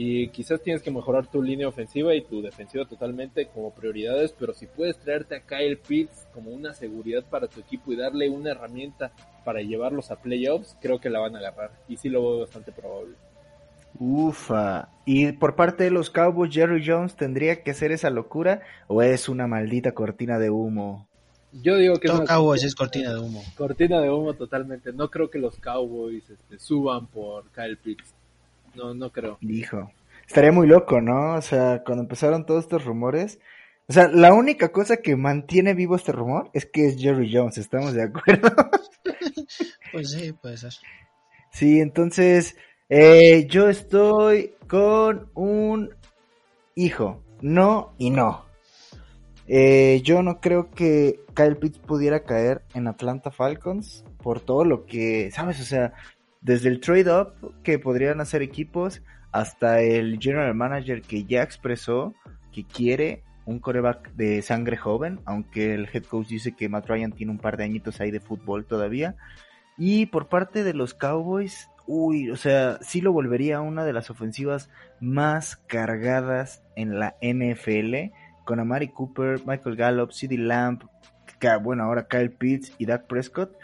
Y 0.00 0.28
quizás 0.28 0.62
tienes 0.62 0.80
que 0.80 0.92
mejorar 0.92 1.26
tu 1.26 1.42
línea 1.42 1.66
ofensiva 1.66 2.14
y 2.14 2.22
tu 2.22 2.40
defensiva 2.40 2.84
totalmente 2.84 3.48
como 3.48 3.74
prioridades, 3.74 4.32
pero 4.38 4.54
si 4.54 4.66
puedes 4.66 4.96
traerte 4.96 5.34
a 5.34 5.40
Kyle 5.40 5.76
Pitts 5.76 6.24
como 6.32 6.52
una 6.52 6.72
seguridad 6.72 7.24
para 7.28 7.48
tu 7.48 7.58
equipo 7.58 7.92
y 7.92 7.96
darle 7.96 8.30
una 8.30 8.52
herramienta 8.52 9.10
para 9.44 9.60
llevarlos 9.60 10.12
a 10.12 10.22
playoffs, 10.22 10.76
creo 10.80 11.00
que 11.00 11.10
la 11.10 11.18
van 11.18 11.34
a 11.34 11.40
agarrar. 11.40 11.72
Y 11.88 11.96
sí 11.96 12.08
lo 12.08 12.22
veo 12.22 12.40
bastante 12.42 12.70
probable. 12.70 13.16
Ufa. 13.98 14.88
¿Y 15.04 15.32
por 15.32 15.56
parte 15.56 15.82
de 15.82 15.90
los 15.90 16.10
Cowboys, 16.10 16.54
Jerry 16.54 16.80
Jones 16.86 17.16
tendría 17.16 17.64
que 17.64 17.72
hacer 17.72 17.90
esa 17.90 18.10
locura 18.10 18.62
o 18.86 19.02
es 19.02 19.28
una 19.28 19.48
maldita 19.48 19.94
cortina 19.94 20.38
de 20.38 20.50
humo? 20.50 21.08
Yo 21.50 21.76
digo 21.76 21.96
que 21.96 22.06
Todo 22.06 22.24
Cowboys 22.24 22.62
es 22.62 22.76
cortina 22.76 23.14
de 23.14 23.18
humo. 23.18 23.42
Cortina 23.56 24.00
de 24.00 24.10
humo 24.10 24.34
totalmente. 24.34 24.92
No 24.92 25.10
creo 25.10 25.28
que 25.28 25.40
los 25.40 25.56
Cowboys 25.56 26.30
este, 26.30 26.60
suban 26.60 27.08
por 27.08 27.50
Kyle 27.50 27.78
Pitts. 27.78 28.14
No, 28.78 28.94
no 28.94 29.10
creo. 29.10 29.38
Dijo. 29.40 29.90
Estaría 30.26 30.52
muy 30.52 30.66
loco, 30.66 31.00
¿no? 31.00 31.34
O 31.34 31.42
sea, 31.42 31.82
cuando 31.84 32.02
empezaron 32.04 32.46
todos 32.46 32.64
estos 32.64 32.84
rumores. 32.84 33.40
O 33.88 33.92
sea, 33.92 34.08
la 34.08 34.34
única 34.34 34.70
cosa 34.70 34.98
que 34.98 35.16
mantiene 35.16 35.74
vivo 35.74 35.96
este 35.96 36.12
rumor 36.12 36.50
es 36.52 36.66
que 36.66 36.86
es 36.86 36.98
Jerry 36.98 37.34
Jones, 37.34 37.56
¿estamos 37.58 37.94
de 37.94 38.02
acuerdo? 38.04 38.50
pues 39.92 40.10
sí, 40.10 40.32
puede 40.32 40.58
ser. 40.58 40.74
Sí, 41.50 41.80
entonces, 41.80 42.56
eh, 42.90 43.46
yo 43.48 43.68
estoy 43.70 44.54
con 44.68 45.30
un 45.34 45.90
hijo, 46.74 47.22
no 47.40 47.94
y 47.96 48.10
no. 48.10 48.44
Eh, 49.46 50.02
yo 50.04 50.22
no 50.22 50.40
creo 50.40 50.70
que 50.70 51.20
Kyle 51.34 51.56
Pitts 51.56 51.78
pudiera 51.78 52.24
caer 52.24 52.62
en 52.74 52.86
Atlanta 52.86 53.30
Falcons 53.30 54.04
por 54.22 54.40
todo 54.40 54.66
lo 54.66 54.84
que, 54.84 55.30
¿sabes? 55.30 55.58
O 55.62 55.64
sea, 55.64 55.94
desde 56.40 56.68
el 56.68 56.80
trade-up 56.80 57.62
que 57.62 57.78
podrían 57.78 58.20
hacer 58.20 58.42
equipos 58.42 59.02
hasta 59.32 59.80
el 59.80 60.18
general 60.20 60.54
manager 60.54 61.02
que 61.02 61.24
ya 61.24 61.42
expresó 61.42 62.14
que 62.52 62.64
quiere 62.64 63.22
un 63.44 63.60
coreback 63.60 64.12
de 64.12 64.42
sangre 64.42 64.76
joven, 64.76 65.20
aunque 65.24 65.74
el 65.74 65.88
head 65.92 66.04
coach 66.04 66.28
dice 66.28 66.52
que 66.54 66.68
Matt 66.68 66.86
Ryan 66.86 67.12
tiene 67.12 67.32
un 67.32 67.38
par 67.38 67.56
de 67.56 67.64
añitos 67.64 68.00
ahí 68.00 68.10
de 68.10 68.20
fútbol 68.20 68.66
todavía. 68.66 69.16
Y 69.78 70.06
por 70.06 70.28
parte 70.28 70.64
de 70.64 70.74
los 70.74 70.92
Cowboys, 70.92 71.70
uy, 71.86 72.30
o 72.30 72.36
sea, 72.36 72.78
sí 72.82 73.00
lo 73.00 73.12
volvería 73.12 73.62
una 73.62 73.84
de 73.84 73.94
las 73.94 74.10
ofensivas 74.10 74.68
más 75.00 75.56
cargadas 75.56 76.62
en 76.76 76.98
la 76.98 77.16
NFL, 77.22 78.12
con 78.44 78.60
Amari 78.60 78.88
Cooper, 78.88 79.40
Michael 79.46 79.76
Gallup, 79.76 80.12
CeeDee 80.12 80.38
Lamb, 80.38 80.82
bueno, 81.62 81.84
ahora 81.84 82.06
Kyle 82.06 82.30
Pitts 82.30 82.74
y 82.78 82.86
Dak 82.86 83.06
Prescott, 83.06 83.56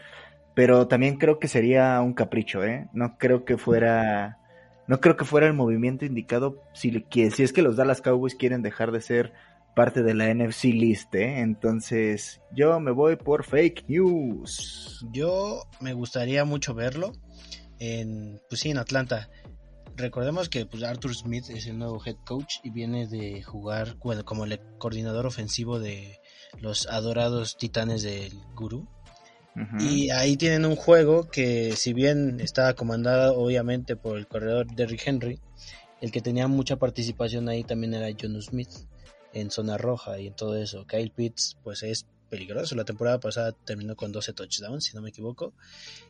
pero 0.55 0.87
también 0.87 1.17
creo 1.19 1.39
que 1.39 1.49
sería 1.49 2.01
un 2.01 2.15
capricho, 2.15 2.65
¿eh? 2.65 2.89
No 2.93 3.19
creo 3.19 3.45
que 3.45 3.59
fuera, 3.59 4.39
no 4.87 5.01
creo 5.01 5.17
que 5.17 5.25
fuera 5.25 5.47
el 5.47 5.55
movimiento 5.55 6.05
indicado 6.05 6.63
si, 6.73 7.05
si 7.11 7.43
es 7.43 7.53
que 7.53 7.63
los 7.63 7.77
Dallas 7.77 8.01
Cowboys 8.01 8.37
quieren 8.37 8.63
dejar 8.63 8.93
de 8.93 9.01
ser 9.01 9.33
parte 9.75 10.03
de 10.03 10.15
la 10.15 10.33
NFC 10.33 10.65
list, 10.67 11.15
¿eh? 11.15 11.41
Entonces, 11.41 12.41
yo 12.53 12.79
me 12.79 12.93
voy 12.93 13.17
por 13.17 13.45
fake 13.45 13.85
news. 13.89 15.05
Yo 15.11 15.65
me 15.81 15.93
gustaría 15.93 16.45
mucho 16.45 16.75
verlo 16.75 17.13
en, 17.81 18.41
pues 18.49 18.61
sí, 18.61 18.71
en 18.71 18.79
Atlanta. 18.79 19.29
Recordemos 19.97 20.49
que 20.49 20.67
pues, 20.67 20.83
Arthur 20.83 21.15
Smith 21.15 21.51
es 21.51 21.67
el 21.67 21.79
nuevo 21.79 22.01
head 22.05 22.17
coach 22.25 22.57
y 22.63 22.71
viene 22.71 23.07
de 23.07 23.43
jugar 23.43 23.97
como 24.25 24.45
el 24.45 24.61
coordinador 24.79 25.27
ofensivo 25.27 25.79
de 25.79 26.21
los 26.61 26.87
adorados 26.87 27.57
titanes 27.57 28.03
del 28.03 28.33
Y 29.79 30.11
ahí 30.11 30.37
tienen 30.37 30.65
un 30.65 30.75
juego 30.75 31.29
que 31.29 31.77
si 31.77 31.93
bien 31.93 32.41
estaba 32.41 32.75
comandado 32.75 33.39
obviamente 33.39 33.95
por 33.95 34.19
el 34.19 34.27
corredor 34.27 34.67
Derrick 34.75 35.07
Henry, 35.07 35.41
el 36.01 36.11
que 36.11 36.21
tenía 36.21 36.49
mucha 36.49 36.77
participación 36.77 37.49
ahí 37.49 37.63
también 37.63 37.95
era 37.95 38.15
John 38.21 38.41
Smith 38.43 38.71
en 39.33 39.51
zona 39.51 39.79
roja 39.79 40.19
y 40.19 40.27
en 40.29 40.35
todo 40.35 40.57
eso. 40.57 40.87
Kyle 40.87 41.11
Pitts 41.11 41.57
pues 41.63 41.83
es 41.83 42.07
peligroso. 42.29 42.75
La 42.75 42.85
temporada 42.85 43.21
pasada 43.21 43.53
terminó 43.53 43.95
con 43.95 44.11
12 44.11 44.33
touchdowns, 44.33 44.85
si 44.85 44.97
no 44.97 45.03
me 45.03 45.11
equivoco, 45.11 45.55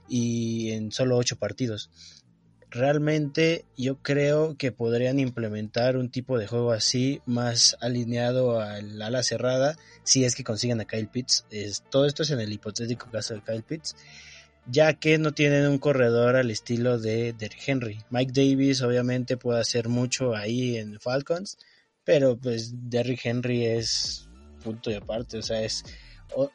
y 0.08 0.70
en 0.72 0.90
solo 0.90 1.16
8 1.16 1.36
partidos. 1.36 1.90
Realmente 2.74 3.64
yo 3.76 4.02
creo 4.02 4.56
que 4.56 4.72
podrían 4.72 5.20
implementar 5.20 5.96
un 5.96 6.10
tipo 6.10 6.38
de 6.38 6.48
juego 6.48 6.72
así, 6.72 7.22
más 7.24 7.76
alineado 7.80 8.60
al 8.60 9.00
ala 9.00 9.22
cerrada, 9.22 9.76
si 10.02 10.24
es 10.24 10.34
que 10.34 10.42
consiguen 10.42 10.80
a 10.80 10.84
Kyle 10.84 11.06
Pitts. 11.06 11.46
Es, 11.50 11.84
todo 11.88 12.04
esto 12.04 12.24
es 12.24 12.30
en 12.30 12.40
el 12.40 12.52
hipotético 12.52 13.08
caso 13.12 13.34
de 13.34 13.42
Kyle 13.42 13.62
Pitts, 13.62 13.94
ya 14.66 14.92
que 14.94 15.18
no 15.18 15.30
tienen 15.30 15.68
un 15.68 15.78
corredor 15.78 16.34
al 16.34 16.50
estilo 16.50 16.98
de 16.98 17.32
Derrick 17.32 17.62
Henry. 17.64 18.00
Mike 18.10 18.32
Davis 18.34 18.82
obviamente 18.82 19.36
puede 19.36 19.60
hacer 19.60 19.88
mucho 19.88 20.34
ahí 20.34 20.76
en 20.76 20.98
Falcons, 20.98 21.58
pero 22.02 22.36
pues 22.36 22.72
Derrick 22.90 23.24
Henry 23.24 23.66
es 23.66 24.28
punto 24.64 24.90
de 24.90 24.96
aparte, 24.96 25.38
o 25.38 25.42
sea, 25.42 25.62
es 25.62 25.84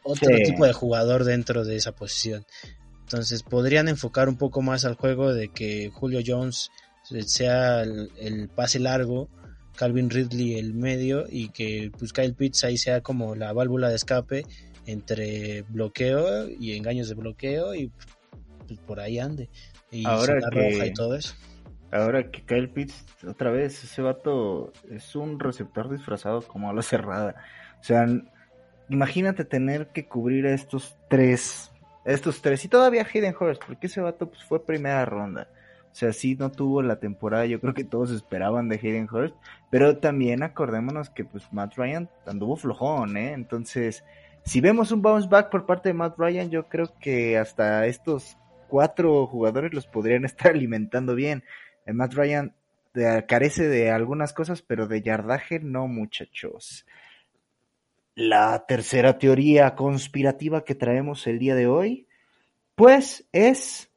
otro 0.04 0.28
tipo 0.44 0.66
de 0.66 0.74
jugador 0.74 1.24
dentro 1.24 1.64
de 1.64 1.78
esa 1.78 1.94
posición. 1.94 2.46
Entonces 3.10 3.42
podrían 3.42 3.88
enfocar 3.88 4.30
un 4.30 4.38
poco 4.38 4.62
más 4.62 4.86
al 4.86 4.94
juego 4.94 5.34
de 5.34 5.50
que 5.50 5.90
Julio 5.92 6.20
Jones 6.24 6.70
sea 7.26 7.82
el, 7.82 8.52
pase 8.54 8.78
largo, 8.78 9.30
Calvin 9.76 10.12
Ridley 10.12 10.60
el 10.60 10.76
medio 10.76 11.26
y 11.28 11.50
que 11.50 11.92
pues 11.98 12.14
Kyle 12.14 12.36
Pitts 12.36 12.66
ahí 12.66 12.78
sea 12.78 13.02
como 13.02 13.34
la 13.34 13.52
válvula 13.52 13.90
de 13.90 13.96
escape 13.96 14.46
entre 14.86 15.64
bloqueo 15.64 16.48
y 16.50 16.78
engaños 16.78 17.10
de 17.10 17.16
bloqueo 17.16 17.74
y 17.74 17.92
pues, 18.68 18.80
por 18.82 19.00
ahí 19.00 19.18
ande. 19.18 19.50
Y 19.90 20.06
ahora 20.06 20.36
que, 20.52 20.70
roja 20.70 20.86
y 20.86 20.94
todo 20.94 21.16
eso. 21.16 21.34
Ahora 21.90 22.30
que 22.30 22.46
Kyle 22.46 22.70
Pitts, 22.70 23.08
otra 23.28 23.50
vez, 23.50 23.84
ese 23.84 24.04
vato 24.04 24.72
es 24.92 25.16
un 25.16 25.40
receptor 25.40 25.90
disfrazado 25.90 26.44
como 26.44 26.70
a 26.70 26.76
la 26.76 26.84
cerrada. 26.84 27.34
O 27.82 27.84
sea, 27.84 28.06
imagínate 28.88 29.46
tener 29.46 29.88
que 29.88 30.08
cubrir 30.08 30.46
a 30.46 30.54
estos 30.54 30.96
tres, 31.10 31.72
estos 32.06 32.42
tres, 32.42 32.64
y 32.66 32.68
todavía 32.68 33.06
Hayden 33.12 33.36
Hurst, 33.40 33.64
porque 33.66 33.88
ese 33.88 34.02
vato 34.02 34.30
pues, 34.30 34.44
fue 34.44 34.66
primera 34.66 35.06
ronda. 35.06 35.48
O 35.92 35.96
sea, 35.96 36.14
sí 36.14 36.36
no 36.36 36.52
tuvo 36.52 36.82
la 36.82 37.00
temporada, 37.00 37.46
yo 37.46 37.60
creo 37.60 37.74
que 37.74 37.84
todos 37.84 38.12
esperaban 38.12 38.70
de 38.70 38.76
Hayden 38.76 39.10
Hurst, 39.12 39.36
pero 39.70 39.98
también 39.98 40.44
acordémonos 40.44 41.10
que 41.10 41.26
pues 41.26 41.52
Matt 41.52 41.76
Ryan 41.76 42.10
anduvo 42.26 42.56
flojón, 42.56 43.18
¿eh? 43.18 43.34
Entonces, 43.34 44.04
si 44.44 44.62
vemos 44.62 44.92
un 44.92 45.02
bounce 45.02 45.28
back 45.28 45.50
por 45.50 45.66
parte 45.66 45.90
de 45.90 45.94
Matt 45.94 46.18
Ryan, 46.18 46.50
yo 46.50 46.68
creo 46.68 46.94
que 47.00 47.38
hasta 47.38 47.86
estos 47.88 48.38
cuatro 48.68 49.28
jugadores 49.28 49.74
los 49.74 49.88
podrían 49.88 50.26
estar 50.26 50.52
alimentando 50.52 51.16
bien. 51.16 51.44
El 51.86 51.96
Matt 51.96 52.14
Ryan 52.14 52.54
eh, 52.94 53.26
carece 53.28 53.68
de 53.68 53.92
algunas 53.92 54.34
cosas, 54.34 54.62
pero 54.62 54.88
de 54.88 55.02
yardaje 55.02 55.60
no, 55.60 55.88
muchachos. 55.88 56.86
La 58.20 58.66
tercera 58.68 59.18
teoría 59.18 59.76
conspirativa 59.76 60.66
que 60.66 60.76
traemos 60.76 61.26
el 61.26 61.40
día 61.40 61.56
de 61.56 61.68
hoy, 61.68 62.06
pues 62.76 63.26
es 63.32 63.94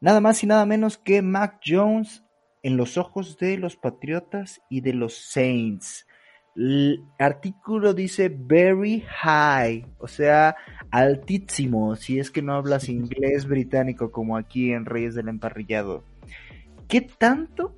nada 0.00 0.22
más 0.22 0.42
y 0.42 0.46
nada 0.46 0.64
menos 0.64 0.96
que 0.96 1.20
Mac 1.20 1.60
Jones 1.62 2.24
en 2.62 2.78
los 2.78 2.96
ojos 2.96 3.36
de 3.36 3.58
los 3.58 3.76
Patriotas 3.76 4.62
y 4.70 4.80
de 4.80 4.94
los 4.94 5.18
Saints. 5.18 6.06
El 6.56 7.04
artículo 7.18 7.92
dice 7.92 8.34
very 8.34 9.04
high, 9.06 9.84
o 9.98 10.08
sea, 10.08 10.56
altísimo, 10.90 11.94
si 11.94 12.18
es 12.18 12.30
que 12.30 12.40
no 12.40 12.54
hablas 12.54 12.88
inglés 12.88 13.46
británico 13.46 14.10
como 14.10 14.38
aquí 14.38 14.72
en 14.72 14.86
Reyes 14.86 15.14
del 15.14 15.28
Emparrillado. 15.28 16.04
¿Qué 16.88 17.02
tanto, 17.02 17.76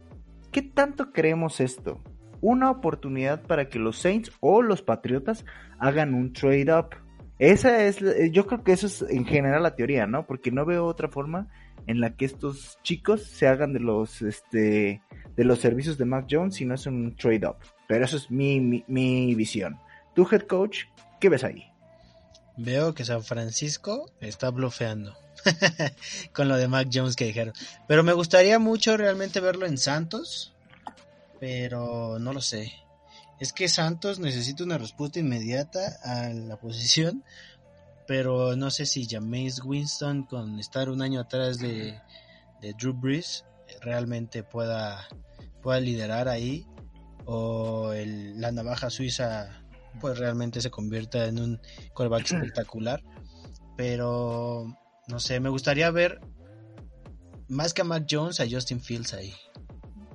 qué 0.53 0.63
tanto 0.63 1.11
creemos 1.11 1.59
esto? 1.59 2.01
Una 2.41 2.71
oportunidad 2.71 3.43
para 3.43 3.69
que 3.69 3.79
los 3.79 3.99
Saints 3.99 4.33
o 4.41 4.63
los 4.63 4.83
Patriotas 4.83 5.45
hagan 5.79 6.15
un 6.15 6.33
trade 6.33 6.73
up. 6.73 6.91
Esa 7.39 7.85
es, 7.85 7.99
yo 8.33 8.47
creo 8.47 8.63
que 8.63 8.73
eso 8.73 8.87
es 8.87 9.03
en 9.03 9.25
general 9.25 9.63
la 9.63 9.75
teoría, 9.75 10.07
¿no? 10.07 10.27
Porque 10.27 10.51
no 10.51 10.67
veo 10.67 10.85
otra 10.85 11.09
forma 11.09 11.49
en 11.87 12.01
la 12.01 12.15
que 12.15 12.27
estos 12.27 12.79
chicos 12.83 13.23
se 13.23 13.47
hagan 13.47 13.73
de 13.73 13.81
los, 13.81 14.21
este, 14.23 15.01
de 15.37 15.45
los 15.45 15.59
servicios 15.59 15.97
de 15.97 16.05
Mac 16.05 16.27
Jones 16.31 16.57
si 16.57 16.65
no 16.65 16.75
es 16.75 16.87
un 16.87 17.17
trade 17.17 17.47
up. 17.47 17.57
Pero 17.89 18.05
eso 18.05 18.17
es 18.17 18.31
mi, 18.31 18.61
mi, 18.61 18.85
mi 18.87 19.35
visión. 19.35 19.79
Tu 20.15 20.29
head 20.31 20.43
coach, 20.43 20.85
¿qué 21.19 21.29
ves 21.29 21.45
ahí? 21.45 21.65
Veo 22.57 22.95
que 22.95 23.07
San 23.07 23.23
Francisco 23.23 24.11
está 24.21 24.51
blofeando 24.51 25.17
con 26.35 26.49
lo 26.49 26.57
de 26.57 26.69
Mac 26.69 26.89
Jones 26.93 27.17
que 27.17 27.25
dijeron. 27.25 27.55
Pero 27.89 28.03
me 28.05 28.13
gustaría 28.13 28.59
mucho 28.59 28.99
realmente 28.99 29.41
verlo 29.41 29.65
en 29.65 29.79
Santos 29.79 30.55
pero 31.41 32.19
no 32.21 32.33
lo 32.33 32.41
sé. 32.41 32.73
Es 33.41 33.53
que 33.53 33.69
Santos 33.69 34.21
necesita 34.21 34.63
una 34.63 34.79
respuesta 34.79 35.19
inmediata 35.19 35.99
a 36.05 36.29
la 36.29 36.59
posición, 36.59 37.25
pero 38.07 38.55
no 38.55 38.71
sé 38.71 38.85
si 38.85 39.09
Jameis 39.09 39.65
Winston 39.65 40.25
con 40.25 40.61
estar 40.61 40.91
un 40.91 41.01
año 41.01 41.21
atrás 41.21 41.59
de, 41.59 41.99
de 42.61 42.75
Drew 42.75 42.93
Brees 42.93 43.47
realmente 43.81 44.43
pueda 44.43 45.09
pueda 45.63 45.81
liderar 45.81 46.29
ahí 46.29 46.67
o 47.25 47.93
el, 47.93 48.41
la 48.41 48.51
navaja 48.51 48.91
suiza 48.91 49.63
pues 50.01 50.19
realmente 50.19 50.61
se 50.61 50.71
convierta 50.71 51.27
en 51.27 51.39
un 51.39 51.61
quarterback 51.95 52.25
espectacular. 52.33 53.03
Pero 53.77 54.67
no 55.09 55.21
sé, 55.21 55.41
me 55.41 55.49
gustaría 55.49 55.91
ver 55.91 56.21
más 57.49 57.75
que 57.75 57.83
a 57.83 57.85
Mac 57.85 58.07
Jones 58.09 58.41
a 58.41 58.47
Justin 58.49 58.81
Fields 58.81 59.15
ahí. 59.15 59.35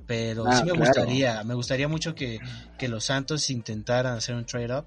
Pero 0.07 0.45
ah, 0.45 0.57
sí 0.57 0.63
me 0.65 0.73
gustaría, 0.73 1.43
me 1.43 1.53
gustaría 1.55 1.87
mucho 1.87 2.13
que, 2.13 2.39
que 2.77 2.87
los 2.87 3.05
Santos 3.05 3.49
intentaran 3.49 4.15
hacer 4.15 4.35
un 4.35 4.45
trade-up 4.45 4.85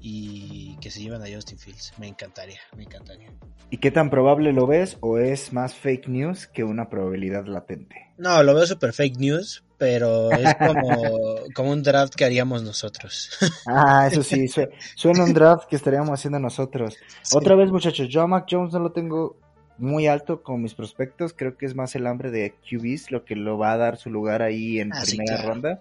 y 0.00 0.76
que 0.80 0.90
se 0.90 1.00
lleven 1.00 1.22
a 1.22 1.26
Justin 1.32 1.58
Fields. 1.58 1.92
Me 1.98 2.08
encantaría, 2.08 2.60
me 2.76 2.84
encantaría. 2.84 3.30
¿Y 3.70 3.78
qué 3.78 3.90
tan 3.90 4.10
probable 4.10 4.52
lo 4.52 4.66
ves 4.66 4.96
o 5.00 5.18
es 5.18 5.52
más 5.52 5.74
fake 5.74 6.08
news 6.08 6.46
que 6.46 6.64
una 6.64 6.88
probabilidad 6.88 7.46
latente? 7.46 8.08
No, 8.16 8.42
lo 8.42 8.54
veo 8.54 8.66
super 8.66 8.92
fake 8.92 9.18
news, 9.18 9.64
pero 9.76 10.32
es 10.32 10.54
como, 10.54 11.36
como 11.54 11.70
un 11.70 11.82
draft 11.82 12.14
que 12.14 12.24
haríamos 12.24 12.62
nosotros. 12.62 13.30
Ah, 13.66 14.08
eso 14.10 14.22
sí, 14.22 14.46
suena 14.96 15.24
un 15.24 15.32
draft 15.32 15.68
que 15.68 15.76
estaríamos 15.76 16.10
haciendo 16.10 16.38
nosotros. 16.38 16.96
Otra 17.32 17.54
vez, 17.54 17.70
muchachos, 17.70 18.08
yo 18.08 18.22
a 18.22 18.26
Mac 18.26 18.46
Jones 18.50 18.72
no 18.72 18.80
lo 18.80 18.92
tengo 18.92 19.36
muy 19.78 20.06
alto 20.06 20.42
con 20.42 20.60
mis 20.60 20.74
prospectos, 20.74 21.32
creo 21.32 21.56
que 21.56 21.66
es 21.66 21.74
más 21.74 21.94
el 21.94 22.06
hambre 22.06 22.30
de 22.30 22.52
QBs 22.68 23.10
lo 23.10 23.24
que 23.24 23.36
lo 23.36 23.56
va 23.58 23.72
a 23.72 23.76
dar 23.76 23.96
su 23.96 24.10
lugar 24.10 24.42
ahí 24.42 24.80
en 24.80 24.92
ah, 24.92 25.02
primera 25.04 25.42
ronda. 25.42 25.80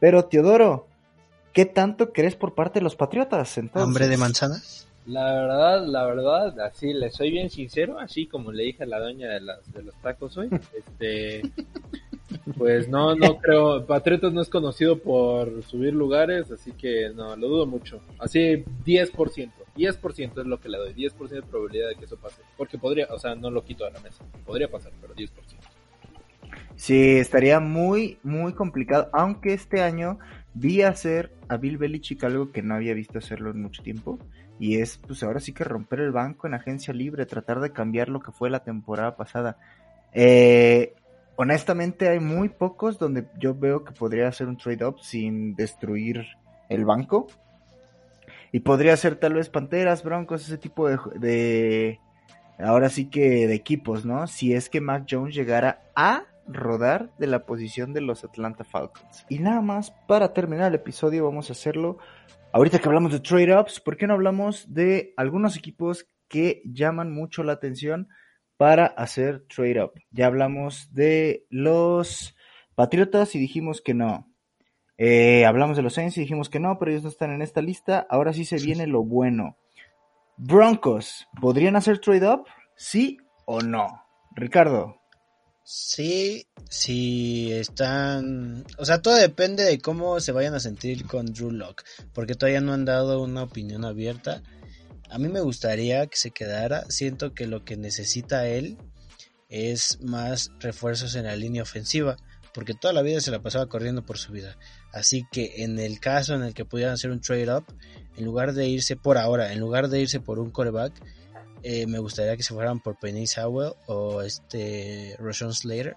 Pero 0.00 0.26
Teodoro, 0.26 0.86
¿Qué 1.58 1.66
tanto 1.66 2.12
crees 2.12 2.36
por 2.36 2.54
parte 2.54 2.78
de 2.78 2.84
los 2.84 2.94
Patriotas? 2.94 3.58
Entonces? 3.58 3.82
¿Hambre 3.82 4.06
de 4.06 4.16
manzana? 4.16 4.62
La 5.06 5.32
verdad, 5.32 5.86
la 5.86 6.04
verdad, 6.04 6.60
así 6.60 6.92
le 6.92 7.10
soy 7.10 7.32
bien 7.32 7.50
sincero, 7.50 7.98
así 7.98 8.26
como 8.26 8.52
le 8.52 8.62
dije 8.62 8.84
a 8.84 8.86
la 8.86 9.00
doña 9.00 9.28
de, 9.28 9.40
las, 9.40 9.72
de 9.72 9.82
los 9.82 9.94
tacos 9.96 10.36
hoy, 10.36 10.50
este, 10.78 11.42
pues 12.56 12.88
no, 12.88 13.16
no 13.16 13.38
creo, 13.38 13.84
Patriotas 13.86 14.32
no 14.32 14.40
es 14.40 14.48
conocido 14.48 14.98
por 14.98 15.64
subir 15.64 15.94
lugares, 15.94 16.48
así 16.52 16.70
que 16.70 17.10
no, 17.12 17.34
lo 17.34 17.48
dudo 17.48 17.66
mucho. 17.66 18.02
Así 18.20 18.64
10%, 18.84 19.50
10% 19.78 20.40
es 20.40 20.46
lo 20.46 20.60
que 20.60 20.68
le 20.68 20.78
doy, 20.78 20.94
10% 20.94 21.28
de 21.28 21.42
probabilidad 21.42 21.88
de 21.88 21.94
que 21.96 22.04
eso 22.04 22.16
pase, 22.16 22.42
porque 22.56 22.76
podría, 22.76 23.06
o 23.10 23.18
sea, 23.18 23.34
no 23.34 23.50
lo 23.50 23.64
quito 23.64 23.84
de 23.84 23.92
la 23.92 24.00
mesa, 24.00 24.24
podría 24.44 24.68
pasar, 24.68 24.92
pero 25.00 25.14
10%. 25.14 25.30
Sí, 26.74 27.16
estaría 27.18 27.60
muy, 27.60 28.18
muy 28.22 28.52
complicado, 28.52 29.08
aunque 29.12 29.52
este 29.52 29.82
año 29.82 30.18
vi 30.54 30.82
hacer 30.82 31.32
a 31.48 31.56
Bill 31.56 31.78
Belichick 31.78 32.22
algo 32.24 32.52
que 32.52 32.62
no 32.62 32.74
había 32.74 32.94
visto 32.94 33.18
hacerlo 33.18 33.50
en 33.50 33.62
mucho 33.62 33.82
tiempo. 33.82 34.18
Y 34.60 34.80
es, 34.80 34.98
pues 34.98 35.22
ahora 35.22 35.40
sí 35.40 35.52
que 35.52 35.64
romper 35.64 36.00
el 36.00 36.10
banco 36.10 36.46
en 36.46 36.54
agencia 36.54 36.92
libre, 36.92 37.26
tratar 37.26 37.60
de 37.60 37.72
cambiar 37.72 38.08
lo 38.08 38.20
que 38.20 38.32
fue 38.32 38.50
la 38.50 38.64
temporada 38.64 39.16
pasada. 39.16 39.56
Eh, 40.12 40.94
honestamente 41.36 42.08
hay 42.08 42.18
muy 42.18 42.48
pocos 42.48 42.98
donde 42.98 43.28
yo 43.38 43.54
veo 43.54 43.84
que 43.84 43.92
podría 43.92 44.28
hacer 44.28 44.48
un 44.48 44.56
trade-up 44.56 45.00
sin 45.00 45.54
destruir 45.54 46.26
el 46.68 46.84
banco. 46.84 47.28
Y 48.52 48.60
podría 48.60 48.96
ser 48.96 49.16
tal 49.16 49.34
vez 49.34 49.48
Panteras, 49.48 50.02
Broncos, 50.02 50.42
ese 50.46 50.58
tipo 50.58 50.88
de, 50.88 52.00
ahora 52.58 52.88
sí 52.88 53.10
que 53.10 53.46
de 53.46 53.54
equipos, 53.54 54.04
¿no? 54.04 54.26
Si 54.26 54.54
es 54.54 54.70
que 54.70 54.80
Mac 54.80 55.06
Jones 55.08 55.34
llegara 55.34 55.82
a 55.94 56.24
rodar 56.46 57.10
de 57.18 57.26
la 57.26 57.44
posición 57.44 57.92
de 57.92 58.00
los 58.00 58.24
Atlanta 58.24 58.64
Falcons. 58.64 59.26
Y 59.28 59.38
nada 59.38 59.60
más, 59.60 59.90
para 60.06 60.32
terminar 60.32 60.68
el 60.68 60.76
episodio 60.76 61.24
vamos 61.24 61.50
a 61.50 61.52
hacerlo, 61.52 61.98
ahorita 62.52 62.78
que 62.78 62.88
hablamos 62.88 63.12
de 63.12 63.20
trade-ups, 63.20 63.80
¿por 63.80 63.96
qué 63.96 64.06
no 64.06 64.14
hablamos 64.14 64.72
de 64.72 65.12
algunos 65.16 65.56
equipos 65.56 66.08
que 66.28 66.62
llaman 66.64 67.12
mucho 67.12 67.42
la 67.42 67.52
atención 67.52 68.08
para 68.56 68.86
hacer 68.86 69.44
trade-up? 69.54 69.92
Ya 70.10 70.26
hablamos 70.26 70.92
de 70.94 71.46
los 71.50 72.34
Patriotas 72.74 73.34
y 73.34 73.40
dijimos 73.40 73.80
que 73.80 73.92
no. 73.92 74.27
Eh, 74.98 75.46
hablamos 75.46 75.76
de 75.76 75.82
los 75.82 75.94
Saints 75.94 76.16
y 76.18 76.22
dijimos 76.22 76.48
que 76.48 76.58
no, 76.58 76.76
pero 76.78 76.90
ellos 76.90 77.04
no 77.04 77.08
están 77.08 77.30
en 77.30 77.40
esta 77.40 77.62
lista. 77.62 78.06
Ahora 78.10 78.32
sí 78.32 78.44
se 78.44 78.56
viene 78.56 78.86
lo 78.86 79.04
bueno. 79.04 79.56
Broncos, 80.36 81.28
¿podrían 81.40 81.76
hacer 81.76 82.00
trade-up? 82.00 82.44
¿Sí 82.76 83.18
o 83.46 83.60
no? 83.60 84.04
Ricardo. 84.34 85.00
Sí, 85.64 86.46
sí 86.70 87.52
están, 87.52 88.64
o 88.78 88.86
sea, 88.86 89.02
todo 89.02 89.16
depende 89.16 89.64
de 89.64 89.78
cómo 89.80 90.18
se 90.18 90.32
vayan 90.32 90.54
a 90.54 90.60
sentir 90.60 91.06
con 91.06 91.26
Drew 91.26 91.50
Lock, 91.50 91.82
porque 92.14 92.34
todavía 92.34 92.62
no 92.62 92.72
han 92.72 92.86
dado 92.86 93.22
una 93.22 93.42
opinión 93.42 93.84
abierta. 93.84 94.42
A 95.10 95.18
mí 95.18 95.28
me 95.28 95.40
gustaría 95.40 96.06
que 96.06 96.16
se 96.16 96.30
quedara, 96.30 96.84
siento 96.88 97.34
que 97.34 97.46
lo 97.46 97.66
que 97.66 97.76
necesita 97.76 98.48
él 98.48 98.78
es 99.50 100.00
más 100.00 100.52
refuerzos 100.58 101.14
en 101.16 101.24
la 101.24 101.36
línea 101.36 101.62
ofensiva, 101.62 102.16
porque 102.54 102.74
toda 102.74 102.92
la 102.92 103.02
vida 103.02 103.20
se 103.20 103.30
la 103.30 103.40
pasaba 103.40 103.66
corriendo 103.66 104.04
por 104.04 104.18
su 104.18 104.32
vida. 104.32 104.56
Así 104.92 105.26
que 105.30 105.62
en 105.62 105.78
el 105.78 106.00
caso 106.00 106.34
en 106.34 106.42
el 106.42 106.54
que 106.54 106.64
pudieran 106.64 106.94
hacer 106.94 107.10
un 107.10 107.20
trade 107.20 107.52
up, 107.54 107.64
en 108.16 108.24
lugar 108.24 108.52
de 108.52 108.68
irse 108.68 108.96
por 108.96 109.18
ahora, 109.18 109.52
en 109.52 109.60
lugar 109.60 109.88
de 109.88 110.00
irse 110.00 110.20
por 110.20 110.38
un 110.38 110.50
coreback, 110.50 110.92
eh, 111.62 111.86
me 111.86 111.98
gustaría 111.98 112.36
que 112.36 112.42
se 112.42 112.54
fueran 112.54 112.80
por 112.80 112.98
Penny 112.98 113.26
Sowell 113.26 113.74
o 113.86 114.22
este 114.22 115.16
Roshan 115.18 115.52
Slater. 115.52 115.96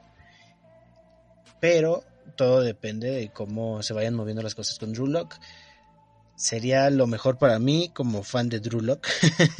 Pero 1.60 2.04
todo 2.36 2.62
depende 2.62 3.12
de 3.12 3.30
cómo 3.30 3.84
se 3.84 3.94
vayan 3.94 4.16
moviendo 4.16 4.42
las 4.42 4.56
cosas 4.56 4.80
con 4.80 4.94
Drew 4.94 5.08
Lock. 5.08 5.36
Sería 6.36 6.90
lo 6.90 7.06
mejor 7.06 7.38
para 7.38 7.60
mí 7.60 7.92
como 7.94 8.24
fan 8.24 8.50
de 8.50 8.60
Drew 8.60 8.82
Lock. 8.82 9.08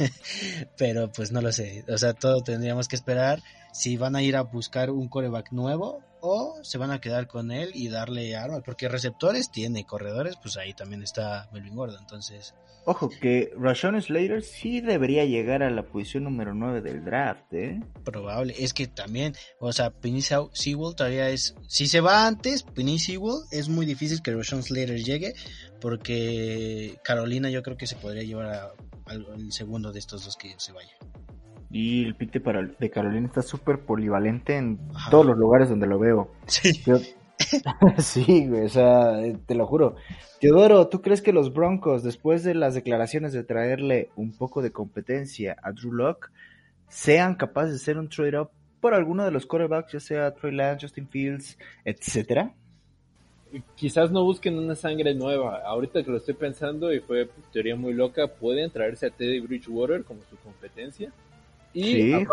pero 0.76 1.12
pues 1.12 1.30
no 1.30 1.40
lo 1.40 1.52
sé. 1.52 1.84
O 1.88 1.98
sea, 1.98 2.14
todo 2.14 2.42
tendríamos 2.42 2.88
que 2.88 2.96
esperar 2.96 3.42
si 3.72 3.96
van 3.96 4.16
a 4.16 4.22
ir 4.22 4.36
a 4.36 4.42
buscar 4.42 4.90
un 4.90 5.08
coreback 5.08 5.52
nuevo 5.52 6.02
o 6.22 6.62
se 6.62 6.78
van 6.78 6.92
a 6.92 7.00
quedar 7.00 7.26
con 7.26 7.50
él 7.50 7.72
y 7.74 7.88
darle 7.88 8.36
armas, 8.36 8.62
porque 8.64 8.88
receptores 8.88 9.50
tiene, 9.50 9.84
corredores, 9.84 10.36
pues 10.40 10.56
ahí 10.56 10.72
también 10.72 11.02
está 11.02 11.50
Melvin 11.52 11.74
Gordon, 11.74 11.98
entonces... 12.00 12.54
Ojo, 12.84 13.10
que 13.10 13.52
Rashon 13.56 14.00
Slater 14.00 14.42
sí 14.42 14.80
debería 14.80 15.24
llegar 15.24 15.62
a 15.62 15.70
la 15.70 15.84
posición 15.84 16.24
número 16.24 16.54
9 16.54 16.80
del 16.80 17.04
draft, 17.04 17.52
¿eh? 17.52 17.80
Probable, 18.04 18.54
es 18.56 18.72
que 18.72 18.86
también, 18.86 19.34
o 19.58 19.72
sea, 19.72 19.90
Penny 19.90 20.22
Sewell 20.22 20.94
todavía 20.94 21.28
es... 21.28 21.56
Si 21.66 21.86
se 21.86 22.00
va 22.00 22.26
antes, 22.26 22.62
Penny 22.62 23.00
Sewell, 23.00 23.42
es 23.50 23.68
muy 23.68 23.84
difícil 23.84 24.22
que 24.22 24.32
Rashon 24.32 24.62
Slater 24.62 25.02
llegue, 25.02 25.34
porque 25.80 26.98
Carolina 27.02 27.50
yo 27.50 27.64
creo 27.64 27.76
que 27.76 27.88
se 27.88 27.96
podría 27.96 28.22
llevar 28.22 28.74
al 29.06 29.52
segundo 29.52 29.90
de 29.92 29.98
estos 29.98 30.24
dos 30.24 30.36
que 30.36 30.54
se 30.58 30.72
vaya. 30.72 30.96
Y 31.72 32.04
el 32.04 32.14
pick 32.14 32.32
de, 32.32 32.90
Carolina 32.90 33.26
está 33.26 33.40
súper 33.40 33.80
polivalente 33.80 34.56
en 34.58 34.78
todos 35.10 35.24
los 35.24 35.38
lugares 35.38 35.70
donde 35.70 35.86
lo 35.86 35.98
veo. 35.98 36.30
Sí. 36.46 36.82
sí, 37.98 38.46
güey, 38.46 38.66
o 38.66 38.68
sea, 38.68 39.18
te 39.46 39.54
lo 39.54 39.66
juro. 39.66 39.96
Teodoro, 40.38 40.88
¿tú 40.88 41.00
crees 41.00 41.22
que 41.22 41.32
los 41.32 41.52
Broncos, 41.52 42.02
después 42.02 42.44
de 42.44 42.54
las 42.54 42.74
declaraciones 42.74 43.32
de 43.32 43.42
traerle 43.42 44.10
un 44.16 44.36
poco 44.36 44.60
de 44.60 44.70
competencia 44.70 45.56
a 45.62 45.72
Drew 45.72 45.92
Locke, 45.92 46.30
sean 46.88 47.36
capaces 47.36 47.70
de 47.70 47.76
hacer 47.76 47.98
un 47.98 48.10
trade-up 48.10 48.50
por 48.80 48.92
alguno 48.94 49.24
de 49.24 49.30
los 49.30 49.46
quarterbacks, 49.46 49.92
ya 49.92 50.00
sea 50.00 50.34
Troy 50.34 50.52
Lance, 50.52 50.86
Justin 50.86 51.08
Fields, 51.08 51.58
etcétera? 51.84 52.52
Quizás 53.76 54.10
no 54.10 54.24
busquen 54.24 54.58
una 54.58 54.74
sangre 54.74 55.14
nueva. 55.14 55.62
Ahorita 55.64 56.02
que 56.02 56.10
lo 56.10 56.18
estoy 56.18 56.34
pensando 56.34 56.92
y 56.92 57.00
fue 57.00 57.28
teoría 57.52 57.76
muy 57.76 57.94
loca, 57.94 58.26
pueden 58.26 58.70
traerse 58.70 59.06
a 59.06 59.10
Teddy 59.10 59.40
Bridgewater 59.40 60.04
como 60.04 60.20
su 60.28 60.36
competencia 60.36 61.12
y 61.74 62.24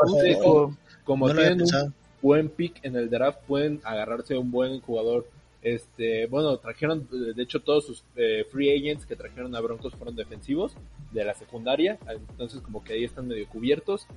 como, 1.03 1.33
tienen 1.33 1.61
un 1.61 1.93
buen 2.21 2.49
pick 2.49 2.83
en 2.83 2.95
el 2.95 3.09
draft, 3.09 3.39
pueden 3.47 3.81
agarrarse 3.83 4.35
a 4.35 4.39
un 4.39 4.51
buen 4.51 4.79
jugador. 4.81 5.27
Este, 5.61 6.27
bueno, 6.27 6.57
trajeron, 6.57 7.07
de 7.11 7.41
hecho, 7.43 7.59
todos 7.61 7.85
sus 7.85 8.03
eh, 8.15 8.45
free 8.49 8.71
agents 8.71 9.05
que 9.05 9.15
trajeron 9.15 9.55
a 9.55 9.59
Broncos 9.59 9.93
fueron 9.93 10.15
defensivos 10.15 10.73
de 11.11 11.25
la 11.25 11.33
secundaria, 11.33 11.97
entonces 12.07 12.61
como 12.61 12.83
que 12.83 12.93
ahí 12.93 13.03
están 13.03 13.27
medio 13.27 13.47
cubiertos. 13.47 14.07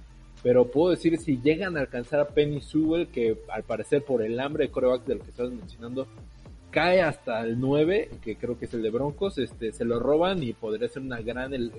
Pero 0.43 0.67
puedo 0.67 0.91
decir, 0.91 1.19
si 1.19 1.41
llegan 1.41 1.77
a 1.77 1.81
alcanzar 1.81 2.21
a 2.21 2.29
Penny 2.29 2.61
Sewell, 2.61 3.07
que 3.07 3.39
al 3.49 3.63
parecer 3.63 4.03
por 4.05 4.23
el 4.23 4.41
hambre 4.41 4.67
de 4.67 4.71
corebacks 4.73 5.07
de 5.07 5.15
lo 5.15 5.23
que 5.23 5.31
estabas 5.31 5.53
mencionando, 5.53 6.07
cae 6.73 7.03
hasta 7.03 7.41
el 7.43 7.61
9, 7.61 8.11
que 8.23 8.37
creo 8.37 8.59
que 8.59 8.65
es 8.65 8.75
el 8.75 8.83
de 8.83 8.91
Broncos, 8.91 9.39
este, 9.39 9.73
se 9.73 9.85
lo 9.85 10.01
roban 10.01 10.43
y 10.43 10.53
podría 10.53 10.89
ser 10.89 11.03
una 11.03 11.21
gran, 11.21 11.55
el, 11.55 11.71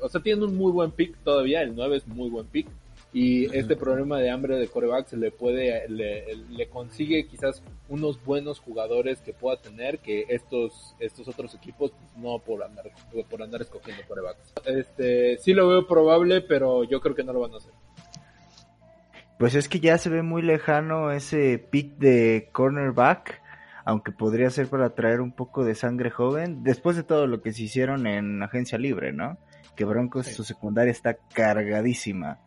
o 0.00 0.08
sea, 0.08 0.20
tienen 0.20 0.42
un 0.42 0.56
muy 0.56 0.72
buen 0.72 0.90
pick 0.90 1.16
todavía, 1.22 1.62
el 1.62 1.76
9 1.76 1.98
es 1.98 2.08
muy 2.08 2.28
buen 2.28 2.46
pick, 2.46 2.66
y 3.14 3.44
este 3.54 3.76
problema 3.76 4.18
de 4.18 4.30
hambre 4.30 4.56
de 4.56 4.68
corebacks 4.68 5.12
le 5.12 5.30
puede, 5.30 5.86
le, 5.90 6.34
le, 6.50 6.68
consigue 6.68 7.26
quizás 7.26 7.62
unos 7.90 8.24
buenos 8.24 8.58
jugadores 8.58 9.20
que 9.20 9.34
pueda 9.34 9.58
tener 9.60 9.98
que 9.98 10.24
estos, 10.30 10.96
estos 10.98 11.28
otros 11.28 11.54
equipos 11.54 11.90
pues, 11.90 12.16
no 12.16 12.38
por 12.38 12.62
andar, 12.62 12.90
por 13.28 13.42
andar 13.42 13.60
escogiendo 13.60 14.02
corebacks. 14.08 14.54
Este, 14.64 15.36
sí 15.36 15.52
lo 15.52 15.68
veo 15.68 15.86
probable, 15.86 16.40
pero 16.40 16.84
yo 16.84 17.02
creo 17.02 17.14
que 17.14 17.22
no 17.22 17.34
lo 17.34 17.40
van 17.40 17.52
a 17.52 17.58
hacer. 17.58 17.72
Pues 19.38 19.56
es 19.56 19.68
que 19.68 19.80
ya 19.80 19.98
se 19.98 20.08
ve 20.08 20.22
muy 20.22 20.40
lejano 20.40 21.10
ese 21.12 21.58
pick 21.58 21.98
de 21.98 22.48
cornerback 22.50 23.41
aunque 23.84 24.12
podría 24.12 24.50
ser 24.50 24.68
para 24.68 24.94
traer 24.94 25.20
un 25.20 25.32
poco 25.32 25.64
de 25.64 25.74
sangre 25.74 26.10
joven, 26.10 26.62
después 26.62 26.96
de 26.96 27.02
todo 27.02 27.26
lo 27.26 27.42
que 27.42 27.52
se 27.52 27.62
hicieron 27.62 28.06
en 28.06 28.42
agencia 28.42 28.78
libre, 28.78 29.12
¿no? 29.12 29.38
Que 29.76 29.84
Broncos 29.84 30.26
su 30.26 30.44
secundaria 30.44 30.90
está 30.90 31.16
cargadísima. 31.34 32.40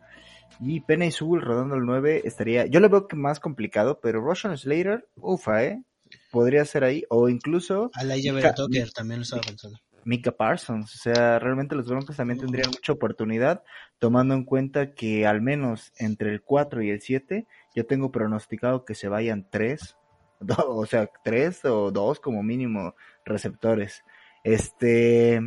Y 0.60 0.80
Penny 0.80 1.10
Sewell 1.10 1.42
rodando 1.42 1.74
el 1.74 1.84
9 1.84 2.22
estaría, 2.24 2.66
yo 2.66 2.80
lo 2.80 2.88
veo 2.88 3.08
que 3.08 3.16
más 3.16 3.40
complicado, 3.40 4.00
pero 4.00 4.20
Roshan 4.20 4.56
Slater, 4.56 5.06
ufa, 5.16 5.64
¿eh? 5.64 5.82
podría 6.30 6.64
ser 6.64 6.84
ahí, 6.84 7.04
o 7.08 7.28
incluso... 7.28 7.90
A 7.94 8.04
la 8.04 8.14
Tucker 8.54 8.90
también 8.92 9.20
lo 9.20 9.22
estaba 9.22 9.42
pensando. 9.42 9.78
Mika 10.04 10.30
Parsons, 10.30 10.94
o 10.94 10.98
sea, 10.98 11.40
realmente 11.40 11.74
los 11.74 11.88
Broncos 11.88 12.16
también 12.16 12.38
tendrían 12.38 12.70
mucha 12.70 12.92
oportunidad, 12.92 13.64
tomando 13.98 14.34
en 14.34 14.44
cuenta 14.44 14.94
que 14.94 15.26
al 15.26 15.42
menos 15.42 15.92
entre 15.98 16.30
el 16.30 16.42
4 16.42 16.82
y 16.82 16.90
el 16.90 17.00
7, 17.00 17.44
yo 17.74 17.86
tengo 17.86 18.12
pronosticado 18.12 18.84
que 18.84 18.94
se 18.94 19.08
vayan 19.08 19.48
3, 19.50 19.96
o 20.68 20.86
sea, 20.86 21.10
3 21.24 21.64
o 21.66 21.90
2 21.90 22.20
como 22.20 22.42
mínimo 22.42 22.94
receptores. 23.24 24.02
Este, 24.44 25.40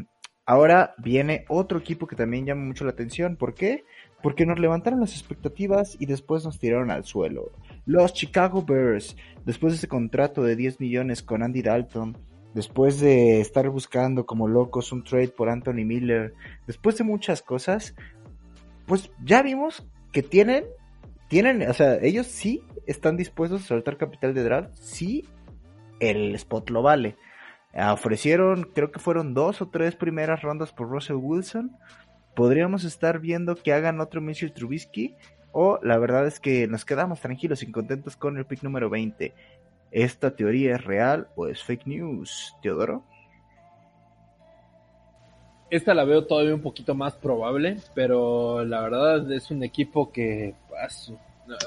ahora 0.45 0.93
viene 0.97 1.45
otro 1.47 1.80
equipo 1.80 2.08
que 2.08 2.15
también 2.15 2.45
llama 2.45 2.65
mucho 2.65 2.84
la 2.86 2.91
atención, 2.91 3.38
¿por 3.38 3.54
qué? 3.54 3.86
porque 4.21 4.45
nos 4.45 4.60
levantaron 4.60 4.99
las 4.99 5.13
expectativas 5.13 5.95
y 5.99 6.06
después 6.06 6.43
nos 6.43 6.60
tiraron 6.60 6.91
al 6.91 7.06
suelo. 7.06 7.52
Los 7.86 8.13
Chicago 8.13 8.63
Bears, 8.63 9.15
después 9.45 9.73
de 9.73 9.78
ese 9.78 9.88
contrato 9.88 10.43
de 10.43 10.56
10 10.56 10.80
millones 10.80 11.23
con 11.23 11.43
Andy 11.43 11.62
Dalton, 11.62 12.17
después 12.54 12.99
de 12.99 13.39
estar 13.39 13.69
buscando 13.69 14.25
como 14.25 14.47
locos 14.47 14.91
un 14.91 15.04
trade 15.04 15.30
por 15.30 15.49
Anthony 15.49 15.86
Miller, 15.86 16.34
después 16.67 16.97
de 16.97 17.04
muchas 17.04 17.41
cosas, 17.41 17.95
pues 18.86 19.12
ya 19.23 19.41
vimos 19.41 19.88
que 20.12 20.23
tienen, 20.23 20.65
tienen, 21.30 21.67
o 21.69 21.73
sea, 21.73 21.95
ellos 22.02 22.28
sí 22.28 22.63
están 22.88 23.18
dispuestos 23.18 23.63
a 23.63 23.68
soltar 23.68 23.98
capital 23.98 24.34
de 24.34 24.44
draft, 24.44 24.74
sí 24.76 25.28
el 26.00 26.36
spot 26.36 26.70
lo 26.70 26.82
vale. 26.82 27.18
Ofrecieron, 27.74 28.63
creo 28.74 28.92
que 28.92 29.00
fueron 29.00 29.34
dos 29.34 29.62
o 29.62 29.70
tres 29.70 29.96
primeras 29.96 30.42
rondas 30.42 30.72
por 30.72 30.89
Russell 30.89 31.18
Wilson 31.18 31.78
podríamos 32.39 32.86
estar 32.86 33.20
viendo 33.20 33.56
que 33.56 33.74
hagan 33.74 34.00
otro 34.00 34.22
Mitchell 34.22 34.54
Trubisky 34.54 35.13
o 35.52 35.78
la 35.84 35.98
verdad 35.98 36.26
es 36.26 36.39
que 36.39 36.68
nos 36.68 36.86
quedamos 36.86 37.20
tranquilos 37.20 37.62
y 37.63 37.70
contentos 37.70 38.15
con 38.15 38.38
el 38.38 38.46
pick 38.46 38.63
número 38.63 38.89
20. 38.89 39.34
¿Esta 39.92 40.34
teoría 40.34 40.76
es 40.76 40.86
real 40.86 41.28
o 41.36 41.48
es 41.48 41.62
fake 41.62 41.88
news, 41.88 42.56
Teodoro? 42.62 43.04
Esta 45.70 45.94
la 45.94 46.06
veo 46.06 46.26
todavía 46.26 46.56
un 46.56 46.62
poquito 46.62 46.96
más 46.96 47.13
probable, 47.13 47.76
pero 47.94 48.63
la 48.63 48.82
verdad 48.82 49.30
es 49.34 49.52
un 49.52 49.62
equipo 49.63 50.10
que, 50.10 50.56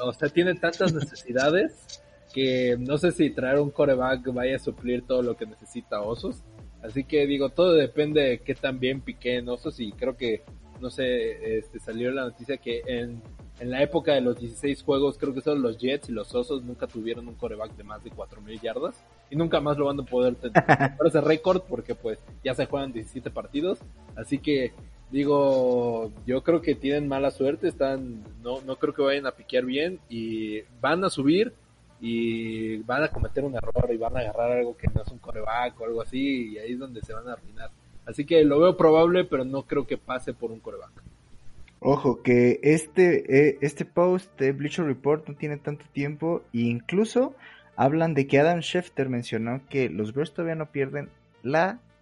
o 0.03 0.12
sea, 0.12 0.29
tiene 0.29 0.55
tantas 0.55 0.92
necesidades 0.92 2.03
que 2.33 2.77
no 2.79 2.99
sé 2.99 3.12
si 3.12 3.31
traer 3.31 3.61
un 3.61 3.71
coreback 3.71 4.33
vaya 4.33 4.57
a 4.57 4.59
suplir 4.59 5.07
todo 5.07 5.23
lo 5.23 5.37
que 5.37 5.47
necesita 5.47 6.01
Osos. 6.01 6.42
Así 6.83 7.05
que 7.05 7.27
digo, 7.27 7.51
todo 7.51 7.75
depende 7.75 8.23
de 8.23 8.38
qué 8.38 8.55
tan 8.55 8.81
bien 8.81 9.01
piquen 9.01 9.49
Osos 9.49 9.79
y 9.81 9.92
creo 9.92 10.16
que 10.16 10.42
no 10.81 10.90
sé, 10.90 11.59
este, 11.59 11.79
salió 11.79 12.11
la 12.11 12.25
noticia 12.25 12.57
que 12.57 12.83
en, 12.87 13.23
en 13.61 13.71
la 13.71 13.83
época 13.83 14.14
de 14.14 14.21
los 14.21 14.37
16 14.37 14.83
juegos, 14.83 15.16
creo 15.16 15.33
que 15.33 15.40
solo 15.40 15.61
los 15.61 15.79
Jets 15.79 16.09
y 16.09 16.12
los 16.12 16.35
Osos 16.35 16.64
nunca 16.64 16.88
tuvieron 16.88 17.29
un 17.29 17.37
coreback 17.37 17.77
de 17.77 17.85
más 17.85 18.03
de 18.03 18.11
4.000 18.11 18.61
yardas 18.61 18.97
y 19.31 19.37
nunca 19.37 19.61
más 19.61 19.79
lo 19.79 19.87
van 19.87 20.01
a 20.01 20.05
poder 20.05 20.35
tener 20.35 20.55
ese 21.07 21.21
récord 21.21 21.62
porque 21.68 21.95
pues 21.95 22.18
ya 22.42 22.55
se 22.55 22.66
juegan 22.66 22.92
17 22.92 23.31
partidos, 23.31 23.79
así 24.16 24.38
que 24.38 24.73
digo, 25.12 26.11
yo 26.27 26.42
creo 26.42 26.62
que 26.62 26.75
tienen 26.75 27.07
mala 27.07 27.31
suerte, 27.31 27.68
están, 27.68 28.25
no, 28.42 28.62
no 28.62 28.77
creo 28.77 28.94
que 28.94 29.03
vayan 29.03 29.27
a 29.27 29.33
piquear 29.33 29.64
bien 29.64 30.01
y 30.09 30.62
van 30.81 31.05
a 31.05 31.11
subir 31.11 31.53
y 32.01 32.79
van 32.79 33.05
a 33.05 33.09
cometer 33.09 33.44
un 33.44 33.55
error 33.55 33.88
y 33.92 33.96
van 33.98 34.16
a 34.16 34.20
agarrar 34.20 34.53
algo 34.53 34.77
que 34.77 34.88
no 34.92 35.03
es 35.03 35.09
un 35.12 35.18
coreback 35.18 35.79
o 35.81 35.85
algo 35.85 36.03
así 36.03 36.53
y 36.53 36.59
ahí 36.59 36.72
es 36.72 36.79
donde 36.79 37.03
se 37.03 37.12
van 37.12 37.29
a 37.29 37.35
arruinar. 37.35 37.70
Así 38.07 38.25
que 38.25 38.42
lo 38.42 38.59
veo 38.59 38.77
probable, 38.77 39.25
pero 39.25 39.44
no 39.44 39.62
creo 39.62 39.87
que 39.87 39.98
pase 39.98 40.33
por 40.33 40.51
un 40.51 40.59
coreback. 40.59 40.90
Ojo, 41.79 42.22
que 42.22 42.59
este, 42.62 43.48
eh, 43.48 43.59
este 43.61 43.85
post 43.85 44.37
de 44.38 44.53
Bleacher 44.53 44.85
Report 44.85 45.29
no 45.29 45.35
tiene 45.35 45.59
tanto 45.59 45.85
tiempo 45.92 46.42
e 46.53 46.61
incluso 46.61 47.35
hablan 47.77 48.14
de 48.14 48.27
que 48.27 48.38
Adam 48.38 48.61
Schefter 48.61 49.09
mencionó 49.09 49.61
que 49.68 49.88
los 49.88 50.14
Bears 50.14 50.33
todavía 50.33 50.55
no 50.55 50.70
pierden 50.70 51.11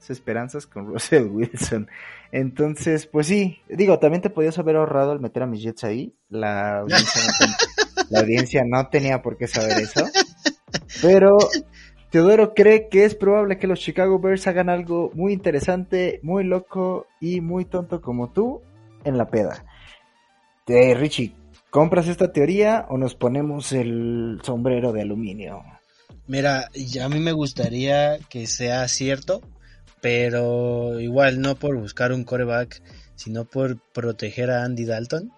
las 0.00 0.10
esperanzas 0.10 0.66
con 0.66 0.86
Russell 0.92 1.26
Wilson. 1.26 1.88
Entonces, 2.32 3.06
pues 3.06 3.26
sí, 3.26 3.60
digo, 3.68 3.98
también 3.98 4.22
te 4.22 4.30
podías 4.30 4.58
haber 4.58 4.76
ahorrado 4.76 5.12
al 5.12 5.20
meter 5.20 5.42
a 5.42 5.46
mis 5.46 5.62
Jets 5.62 5.84
ahí. 5.84 6.14
La 6.28 6.80
audiencia 6.80 7.22
la 8.10 8.20
audiencia 8.20 8.62
no 8.66 8.88
tenía 8.88 9.22
por 9.22 9.36
qué 9.36 9.46
saber 9.46 9.78
eso. 9.78 10.04
Pero 11.00 11.38
Teodoro 12.10 12.54
cree 12.54 12.88
que 12.88 13.04
es 13.04 13.14
probable 13.14 13.58
que 13.58 13.68
los 13.68 13.80
Chicago 13.80 14.18
Bears 14.18 14.46
hagan 14.46 14.68
algo 14.68 15.10
muy 15.14 15.32
interesante, 15.32 16.18
muy 16.22 16.44
loco 16.44 17.06
y 17.20 17.40
muy 17.40 17.64
tonto 17.64 18.00
como 18.00 18.32
tú 18.32 18.62
en 19.04 19.16
la 19.16 19.30
peda. 19.30 19.64
Eh, 20.66 20.94
Richie, 20.94 21.34
¿compras 21.70 22.08
esta 22.08 22.32
teoría 22.32 22.86
o 22.88 22.98
nos 22.98 23.14
ponemos 23.14 23.72
el 23.72 24.40
sombrero 24.42 24.92
de 24.92 25.02
aluminio? 25.02 25.62
Mira, 26.26 26.68
a 27.02 27.08
mí 27.08 27.18
me 27.18 27.32
gustaría 27.32 28.18
que 28.28 28.46
sea 28.46 28.86
cierto, 28.86 29.40
pero 30.00 31.00
igual 31.00 31.40
no 31.40 31.56
por 31.56 31.76
buscar 31.76 32.12
un 32.12 32.24
coreback, 32.24 32.82
sino 33.14 33.44
por 33.44 33.80
proteger 33.92 34.50
a 34.50 34.64
Andy 34.64 34.84
Dalton 34.84 35.32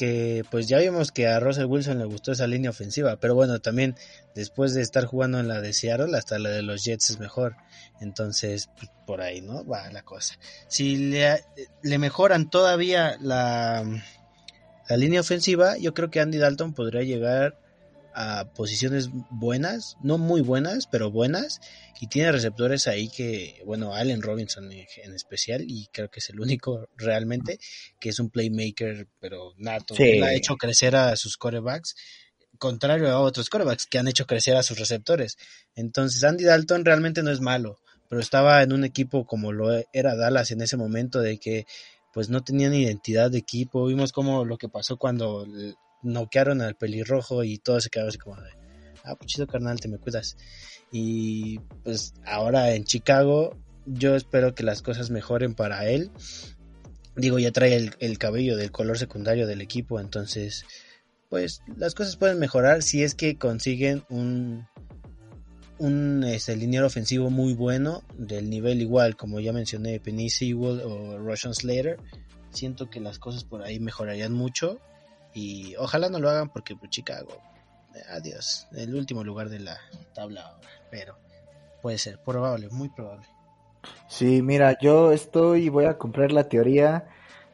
que 0.00 0.46
pues 0.50 0.66
ya 0.66 0.78
vimos 0.78 1.12
que 1.12 1.26
a 1.26 1.38
Russell 1.40 1.66
Wilson 1.66 1.98
le 1.98 2.06
gustó 2.06 2.32
esa 2.32 2.46
línea 2.46 2.70
ofensiva, 2.70 3.20
pero 3.20 3.34
bueno, 3.34 3.60
también 3.60 3.96
después 4.34 4.72
de 4.72 4.80
estar 4.80 5.04
jugando 5.04 5.38
en 5.38 5.46
la 5.46 5.60
de 5.60 5.74
Seattle, 5.74 6.16
hasta 6.16 6.38
la 6.38 6.48
de 6.48 6.62
los 6.62 6.82
Jets 6.82 7.10
es 7.10 7.18
mejor. 7.18 7.54
Entonces, 8.00 8.70
pues, 8.78 8.90
por 9.06 9.20
ahí, 9.20 9.42
¿no? 9.42 9.62
Va 9.66 9.92
la 9.92 10.00
cosa. 10.00 10.38
Si 10.68 10.96
le, 10.96 11.44
le 11.82 11.98
mejoran 11.98 12.48
todavía 12.48 13.18
la, 13.20 13.84
la 14.88 14.96
línea 14.96 15.20
ofensiva, 15.20 15.76
yo 15.76 15.92
creo 15.92 16.10
que 16.10 16.20
Andy 16.20 16.38
Dalton 16.38 16.72
podría 16.72 17.02
llegar 17.02 17.58
a 18.20 18.52
posiciones 18.52 19.08
buenas, 19.30 19.96
no 20.02 20.18
muy 20.18 20.40
buenas, 20.40 20.86
pero 20.86 21.10
buenas, 21.10 21.60
y 22.00 22.06
tiene 22.08 22.32
receptores 22.32 22.86
ahí 22.86 23.08
que, 23.08 23.62
bueno, 23.64 23.94
Allen 23.94 24.22
Robinson 24.22 24.70
en, 24.70 25.14
especial, 25.14 25.64
y 25.66 25.88
creo 25.92 26.10
que 26.10 26.20
es 26.20 26.30
el 26.30 26.40
único 26.40 26.88
realmente 26.96 27.58
que 27.98 28.10
es 28.10 28.18
un 28.18 28.30
playmaker, 28.30 29.08
pero 29.20 29.54
nato, 29.56 29.94
ha 29.94 30.34
hecho 30.34 30.56
crecer 30.56 30.96
a 30.96 31.16
sus 31.16 31.36
corebacks, 31.36 31.94
contrario 32.58 33.08
a 33.08 33.20
otros 33.20 33.48
corebacks 33.48 33.86
que 33.86 33.98
han 33.98 34.08
hecho 34.08 34.26
crecer 34.26 34.56
a 34.56 34.62
sus 34.62 34.78
receptores. 34.78 35.36
Entonces, 35.74 36.22
Andy 36.22 36.44
Dalton 36.44 36.84
realmente 36.84 37.22
no 37.22 37.30
es 37.30 37.40
malo, 37.40 37.78
pero 38.08 38.20
estaba 38.20 38.62
en 38.62 38.72
un 38.72 38.84
equipo 38.84 39.24
como 39.24 39.52
lo 39.52 39.70
era 39.92 40.16
Dallas 40.16 40.50
en 40.50 40.60
ese 40.60 40.76
momento 40.76 41.20
de 41.20 41.38
que 41.38 41.66
pues 42.12 42.28
no 42.28 42.42
tenían 42.42 42.74
identidad 42.74 43.30
de 43.30 43.38
equipo. 43.38 43.86
Vimos 43.86 44.12
como 44.12 44.44
lo 44.44 44.58
que 44.58 44.68
pasó 44.68 44.96
cuando 44.96 45.46
noquearon 46.02 46.60
al 46.62 46.76
pelirrojo 46.76 47.44
y 47.44 47.58
todo 47.58 47.80
se 47.80 47.90
quedó 47.90 48.08
así 48.08 48.18
como 48.18 48.36
de, 48.36 48.50
ah, 49.04 49.14
pues 49.16 49.26
chido 49.26 49.46
carnal, 49.46 49.80
te 49.80 49.88
me 49.88 49.98
cuidas. 49.98 50.36
Y 50.92 51.58
pues 51.84 52.14
ahora 52.24 52.74
en 52.74 52.84
Chicago, 52.84 53.56
yo 53.86 54.16
espero 54.16 54.54
que 54.54 54.62
las 54.62 54.82
cosas 54.82 55.10
mejoren 55.10 55.54
para 55.54 55.88
él. 55.88 56.10
Digo, 57.16 57.38
ya 57.38 57.52
trae 57.52 57.90
el, 57.98 58.18
cabello 58.18 58.56
del 58.56 58.70
color 58.70 58.98
secundario 58.98 59.46
del 59.46 59.60
equipo, 59.60 60.00
entonces, 60.00 60.64
pues 61.28 61.60
las 61.76 61.94
cosas 61.94 62.16
pueden 62.16 62.38
mejorar 62.38 62.82
si 62.82 63.02
es 63.02 63.14
que 63.14 63.36
consiguen 63.36 64.04
un, 64.08 64.66
un 65.78 66.24
este, 66.24 66.56
liniero 66.56 66.86
ofensivo 66.86 67.30
muy 67.30 67.52
bueno, 67.52 68.04
del 68.16 68.48
nivel 68.48 68.80
igual, 68.80 69.16
como 69.16 69.40
ya 69.40 69.52
mencioné, 69.52 70.00
Penny 70.00 70.30
Sewell 70.30 70.80
o 70.80 71.18
Russian 71.18 71.54
Slater. 71.54 71.98
Siento 72.50 72.90
que 72.90 73.00
las 73.00 73.18
cosas 73.18 73.44
por 73.44 73.62
ahí 73.62 73.80
mejorarían 73.80 74.32
mucho 74.32 74.80
y 75.34 75.74
ojalá 75.76 76.08
no 76.08 76.18
lo 76.18 76.28
hagan 76.30 76.48
porque 76.50 76.76
pues, 76.76 76.90
Chicago, 76.90 77.40
adiós, 78.10 78.66
el 78.72 78.94
último 78.94 79.24
lugar 79.24 79.48
de 79.48 79.60
la 79.60 79.78
tabla 80.14 80.42
ahora. 80.42 80.68
Pero 80.90 81.16
puede 81.82 81.98
ser, 81.98 82.18
probable, 82.18 82.68
muy 82.70 82.88
probable. 82.88 83.26
Sí, 84.08 84.42
mira, 84.42 84.76
yo 84.80 85.12
estoy, 85.12 85.68
voy 85.68 85.86
a 85.86 85.98
comprar 85.98 86.32
la 86.32 86.48
teoría. 86.48 87.06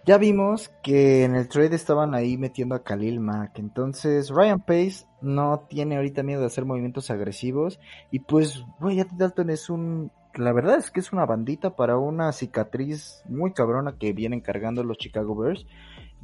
Ya 0.04 0.18
vimos 0.18 0.70
que 0.82 1.24
en 1.24 1.34
el 1.34 1.48
trade 1.48 1.74
estaban 1.74 2.14
ahí 2.14 2.36
metiendo 2.38 2.74
a 2.74 2.82
Khalil 2.82 3.20
Mack. 3.20 3.58
Entonces, 3.58 4.30
Ryan 4.30 4.60
Pace 4.60 5.04
no 5.20 5.66
tiene 5.68 5.96
ahorita 5.96 6.22
miedo 6.22 6.40
de 6.40 6.46
hacer 6.46 6.64
movimientos 6.64 7.10
agresivos. 7.10 7.80
Y 8.10 8.20
pues, 8.20 8.64
güey, 8.78 9.02
Dalton 9.16 9.50
es 9.50 9.68
un. 9.68 10.12
La 10.34 10.52
verdad 10.52 10.76
es 10.76 10.90
que 10.90 11.00
es 11.00 11.12
una 11.12 11.24
bandita 11.24 11.74
para 11.74 11.96
una 11.96 12.30
cicatriz 12.32 13.22
muy 13.26 13.52
cabrona 13.52 13.96
que 13.98 14.12
vienen 14.12 14.40
cargando 14.40 14.84
los 14.84 14.98
Chicago 14.98 15.34
Bears. 15.34 15.66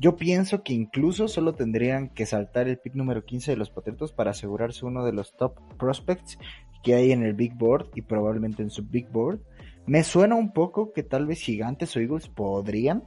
Yo 0.02 0.16
pienso 0.16 0.64
que 0.64 0.72
incluso 0.72 1.28
solo 1.28 1.54
tendrían 1.54 2.08
que 2.08 2.26
saltar 2.26 2.66
el 2.66 2.76
pick 2.76 2.96
número 2.96 3.24
15 3.24 3.52
de 3.52 3.56
los 3.56 3.70
Patriotas 3.70 4.10
para 4.10 4.32
asegurarse 4.32 4.84
uno 4.84 5.04
de 5.04 5.12
los 5.12 5.36
top 5.36 5.54
prospects 5.78 6.40
que 6.82 6.96
hay 6.96 7.12
en 7.12 7.22
el 7.22 7.34
Big 7.34 7.54
Board 7.54 7.86
y 7.94 8.02
probablemente 8.02 8.64
en 8.64 8.70
su 8.70 8.82
Big 8.82 9.08
Board. 9.10 9.38
Me 9.86 10.02
suena 10.02 10.34
un 10.34 10.52
poco 10.52 10.92
que 10.92 11.04
tal 11.04 11.26
vez 11.26 11.38
Gigantes 11.38 11.94
o 11.94 12.00
Eagles 12.00 12.28
podrían, 12.28 13.04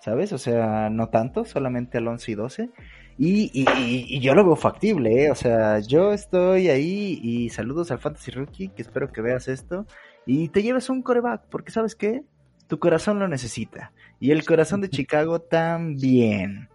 ¿sabes? 0.00 0.32
O 0.32 0.38
sea, 0.38 0.88
no 0.88 1.10
tanto, 1.10 1.44
solamente 1.44 1.98
al 1.98 2.08
11 2.08 2.30
y 2.30 2.34
12. 2.34 2.70
Y, 3.18 3.50
y, 3.52 4.20
yo 4.20 4.34
lo 4.34 4.42
veo 4.42 4.56
factible, 4.56 5.26
¿eh? 5.26 5.30
O 5.30 5.34
sea, 5.34 5.80
yo 5.80 6.14
estoy 6.14 6.70
ahí 6.70 7.20
y 7.22 7.50
saludos 7.50 7.90
al 7.90 7.98
Fantasy 7.98 8.30
Rookie, 8.30 8.68
que 8.68 8.80
espero 8.80 9.12
que 9.12 9.20
veas 9.20 9.46
esto. 9.46 9.84
Y 10.24 10.48
te 10.48 10.62
lleves 10.62 10.88
un 10.88 11.02
coreback, 11.02 11.42
porque 11.50 11.70
¿sabes 11.70 11.94
qué? 11.94 12.22
Tu 12.70 12.78
corazón 12.78 13.18
lo 13.18 13.26
necesita. 13.26 13.90
Y 14.20 14.30
el 14.30 14.46
corazón 14.46 14.80
de 14.80 14.88
Chicago 14.96 15.40
también. 15.40 16.68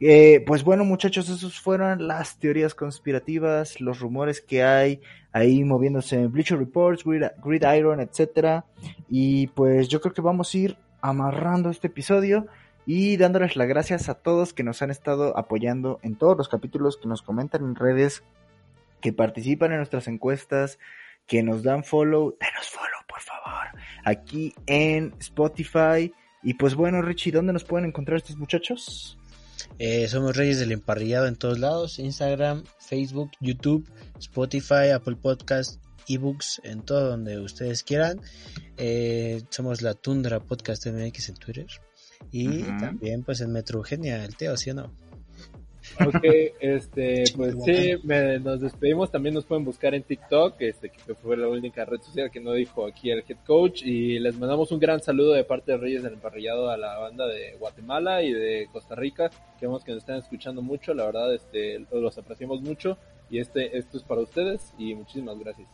Eh, 0.00 0.42
pues 0.44 0.64
bueno, 0.64 0.84
muchachos, 0.84 1.28
esos 1.28 1.60
fueron 1.60 2.08
las 2.08 2.36
teorías 2.40 2.74
conspirativas, 2.74 3.80
los 3.80 4.00
rumores 4.00 4.40
que 4.40 4.64
hay 4.64 5.00
ahí 5.32 5.62
moviéndose 5.62 6.16
en 6.16 6.32
Bleacher 6.32 6.58
Reports, 6.58 7.04
Gridiron, 7.04 8.00
etcétera. 8.00 8.64
Y 9.08 9.46
pues 9.46 9.86
yo 9.86 10.00
creo 10.00 10.12
que 10.12 10.20
vamos 10.20 10.52
a 10.52 10.58
ir 10.58 10.78
amarrando 11.00 11.70
este 11.70 11.86
episodio 11.86 12.48
y 12.84 13.16
dándoles 13.16 13.54
las 13.54 13.68
gracias 13.68 14.08
a 14.08 14.14
todos 14.14 14.52
que 14.52 14.64
nos 14.64 14.82
han 14.82 14.90
estado 14.90 15.38
apoyando 15.38 16.00
en 16.02 16.16
todos 16.16 16.36
los 16.36 16.48
capítulos, 16.48 16.96
que 16.96 17.06
nos 17.06 17.22
comentan 17.22 17.62
en 17.62 17.76
redes, 17.76 18.24
que 19.00 19.12
participan 19.12 19.70
en 19.70 19.78
nuestras 19.78 20.08
encuestas, 20.08 20.80
que 21.28 21.44
nos 21.44 21.62
dan 21.62 21.84
follow, 21.84 22.36
denos 22.40 22.68
follow 22.68 22.96
por 23.06 23.20
favor, 23.20 23.75
aquí 24.06 24.54
en 24.66 25.12
Spotify. 25.18 26.12
Y 26.42 26.54
pues 26.54 26.74
bueno, 26.74 27.02
Richie, 27.02 27.32
¿dónde 27.32 27.52
nos 27.52 27.64
pueden 27.64 27.88
encontrar 27.88 28.16
estos 28.18 28.36
muchachos? 28.36 29.18
Eh, 29.78 30.06
somos 30.08 30.36
Reyes 30.36 30.60
del 30.60 30.72
Emparrillado 30.72 31.26
en 31.26 31.36
todos 31.36 31.58
lados, 31.58 31.98
Instagram, 31.98 32.62
Facebook, 32.78 33.32
YouTube, 33.40 33.86
Spotify, 34.18 34.90
Apple 34.94 35.16
Podcast, 35.16 35.82
ebooks, 36.08 36.60
en 36.62 36.82
todo 36.82 37.10
donde 37.10 37.38
ustedes 37.40 37.82
quieran. 37.82 38.20
Eh, 38.76 39.42
somos 39.50 39.82
la 39.82 39.94
Tundra 39.94 40.38
Podcast 40.38 40.86
MX 40.86 41.30
en 41.30 41.34
Twitter. 41.34 41.66
Y 42.30 42.62
también 42.62 43.24
pues 43.24 43.40
en 43.40 43.52
Metrogenia, 43.52 44.24
el 44.24 44.36
Teo, 44.36 44.56
¿sí 44.56 44.70
o 44.70 44.74
no? 44.74 45.05
Ok, 46.04 46.24
este, 46.60 47.24
pues 47.36 47.54
sí, 47.64 47.94
nos 48.42 48.60
despedimos. 48.60 49.10
También 49.10 49.34
nos 49.34 49.44
pueden 49.44 49.64
buscar 49.64 49.94
en 49.94 50.02
TikTok, 50.02 50.54
este, 50.60 50.90
que 50.90 51.14
fue 51.14 51.36
la 51.36 51.48
única 51.48 51.84
red 51.84 52.00
social 52.00 52.30
que 52.30 52.40
no 52.40 52.52
dijo 52.52 52.86
aquí 52.86 53.10
el 53.10 53.24
head 53.26 53.38
coach. 53.46 53.82
Y 53.82 54.18
les 54.18 54.36
mandamos 54.36 54.72
un 54.72 54.78
gran 54.78 55.00
saludo 55.02 55.32
de 55.32 55.44
parte 55.44 55.72
de 55.72 55.78
Reyes 55.78 56.02
del 56.02 56.14
Emparrillado 56.14 56.70
a 56.70 56.76
la 56.76 56.98
banda 56.98 57.26
de 57.26 57.56
Guatemala 57.58 58.22
y 58.22 58.32
de 58.32 58.68
Costa 58.72 58.94
Rica. 58.94 59.30
Queremos 59.58 59.84
que 59.84 59.92
nos 59.92 60.00
estén 60.00 60.16
escuchando 60.16 60.62
mucho, 60.62 60.94
la 60.94 61.06
verdad, 61.06 61.34
este, 61.34 61.78
los 61.90 62.18
apreciamos 62.18 62.60
mucho. 62.60 62.98
Y 63.30 63.38
este, 63.38 63.76
esto 63.76 63.96
es 63.96 64.02
para 64.02 64.20
ustedes 64.20 64.72
y 64.78 64.94
muchísimas 64.94 65.38
gracias. 65.38 65.68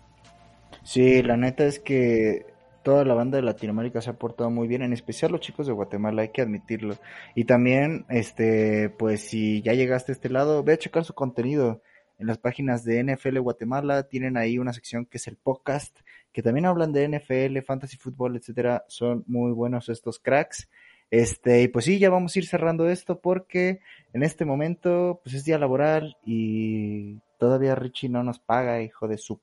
Sí, 0.84 1.22
la 1.22 1.36
neta 1.36 1.64
es 1.66 1.78
que 1.78 2.46
toda 2.82 3.04
la 3.04 3.14
banda 3.14 3.36
de 3.36 3.42
Latinoamérica 3.42 4.00
se 4.00 4.10
ha 4.10 4.18
portado 4.18 4.50
muy 4.50 4.68
bien, 4.68 4.82
en 4.82 4.92
especial 4.92 5.32
los 5.32 5.40
chicos 5.40 5.66
de 5.66 5.72
Guatemala, 5.72 6.22
hay 6.22 6.28
que 6.28 6.42
admitirlo. 6.42 6.96
Y 7.34 7.44
también, 7.44 8.04
este, 8.08 8.90
pues 8.90 9.20
si 9.20 9.62
ya 9.62 9.74
llegaste 9.74 10.12
a 10.12 10.14
este 10.14 10.28
lado, 10.28 10.62
ve 10.62 10.74
a 10.74 10.78
checar 10.78 11.04
su 11.04 11.14
contenido 11.14 11.82
en 12.18 12.26
las 12.26 12.38
páginas 12.38 12.84
de 12.84 13.02
NFL 13.02 13.38
Guatemala, 13.40 14.04
tienen 14.04 14.36
ahí 14.36 14.58
una 14.58 14.72
sección 14.72 15.06
que 15.06 15.18
es 15.18 15.26
el 15.26 15.36
podcast, 15.36 15.98
que 16.32 16.42
también 16.42 16.66
hablan 16.66 16.92
de 16.92 17.08
NFL, 17.08 17.58
fantasy 17.62 17.96
fútbol, 17.96 18.36
etcétera, 18.36 18.84
son 18.88 19.24
muy 19.26 19.52
buenos 19.52 19.88
estos 19.88 20.18
cracks. 20.18 20.68
Este, 21.10 21.62
y 21.62 21.68
pues 21.68 21.84
sí, 21.84 21.98
ya 21.98 22.08
vamos 22.08 22.34
a 22.34 22.38
ir 22.38 22.46
cerrando 22.46 22.88
esto 22.88 23.20
porque 23.20 23.80
en 24.14 24.22
este 24.22 24.44
momento, 24.46 25.20
pues 25.22 25.34
es 25.34 25.44
día 25.44 25.58
laboral 25.58 26.16
y 26.24 27.18
todavía 27.38 27.74
Richie 27.74 28.08
no 28.08 28.22
nos 28.22 28.38
paga, 28.38 28.80
hijo 28.82 29.08
de 29.08 29.18
su 29.18 29.38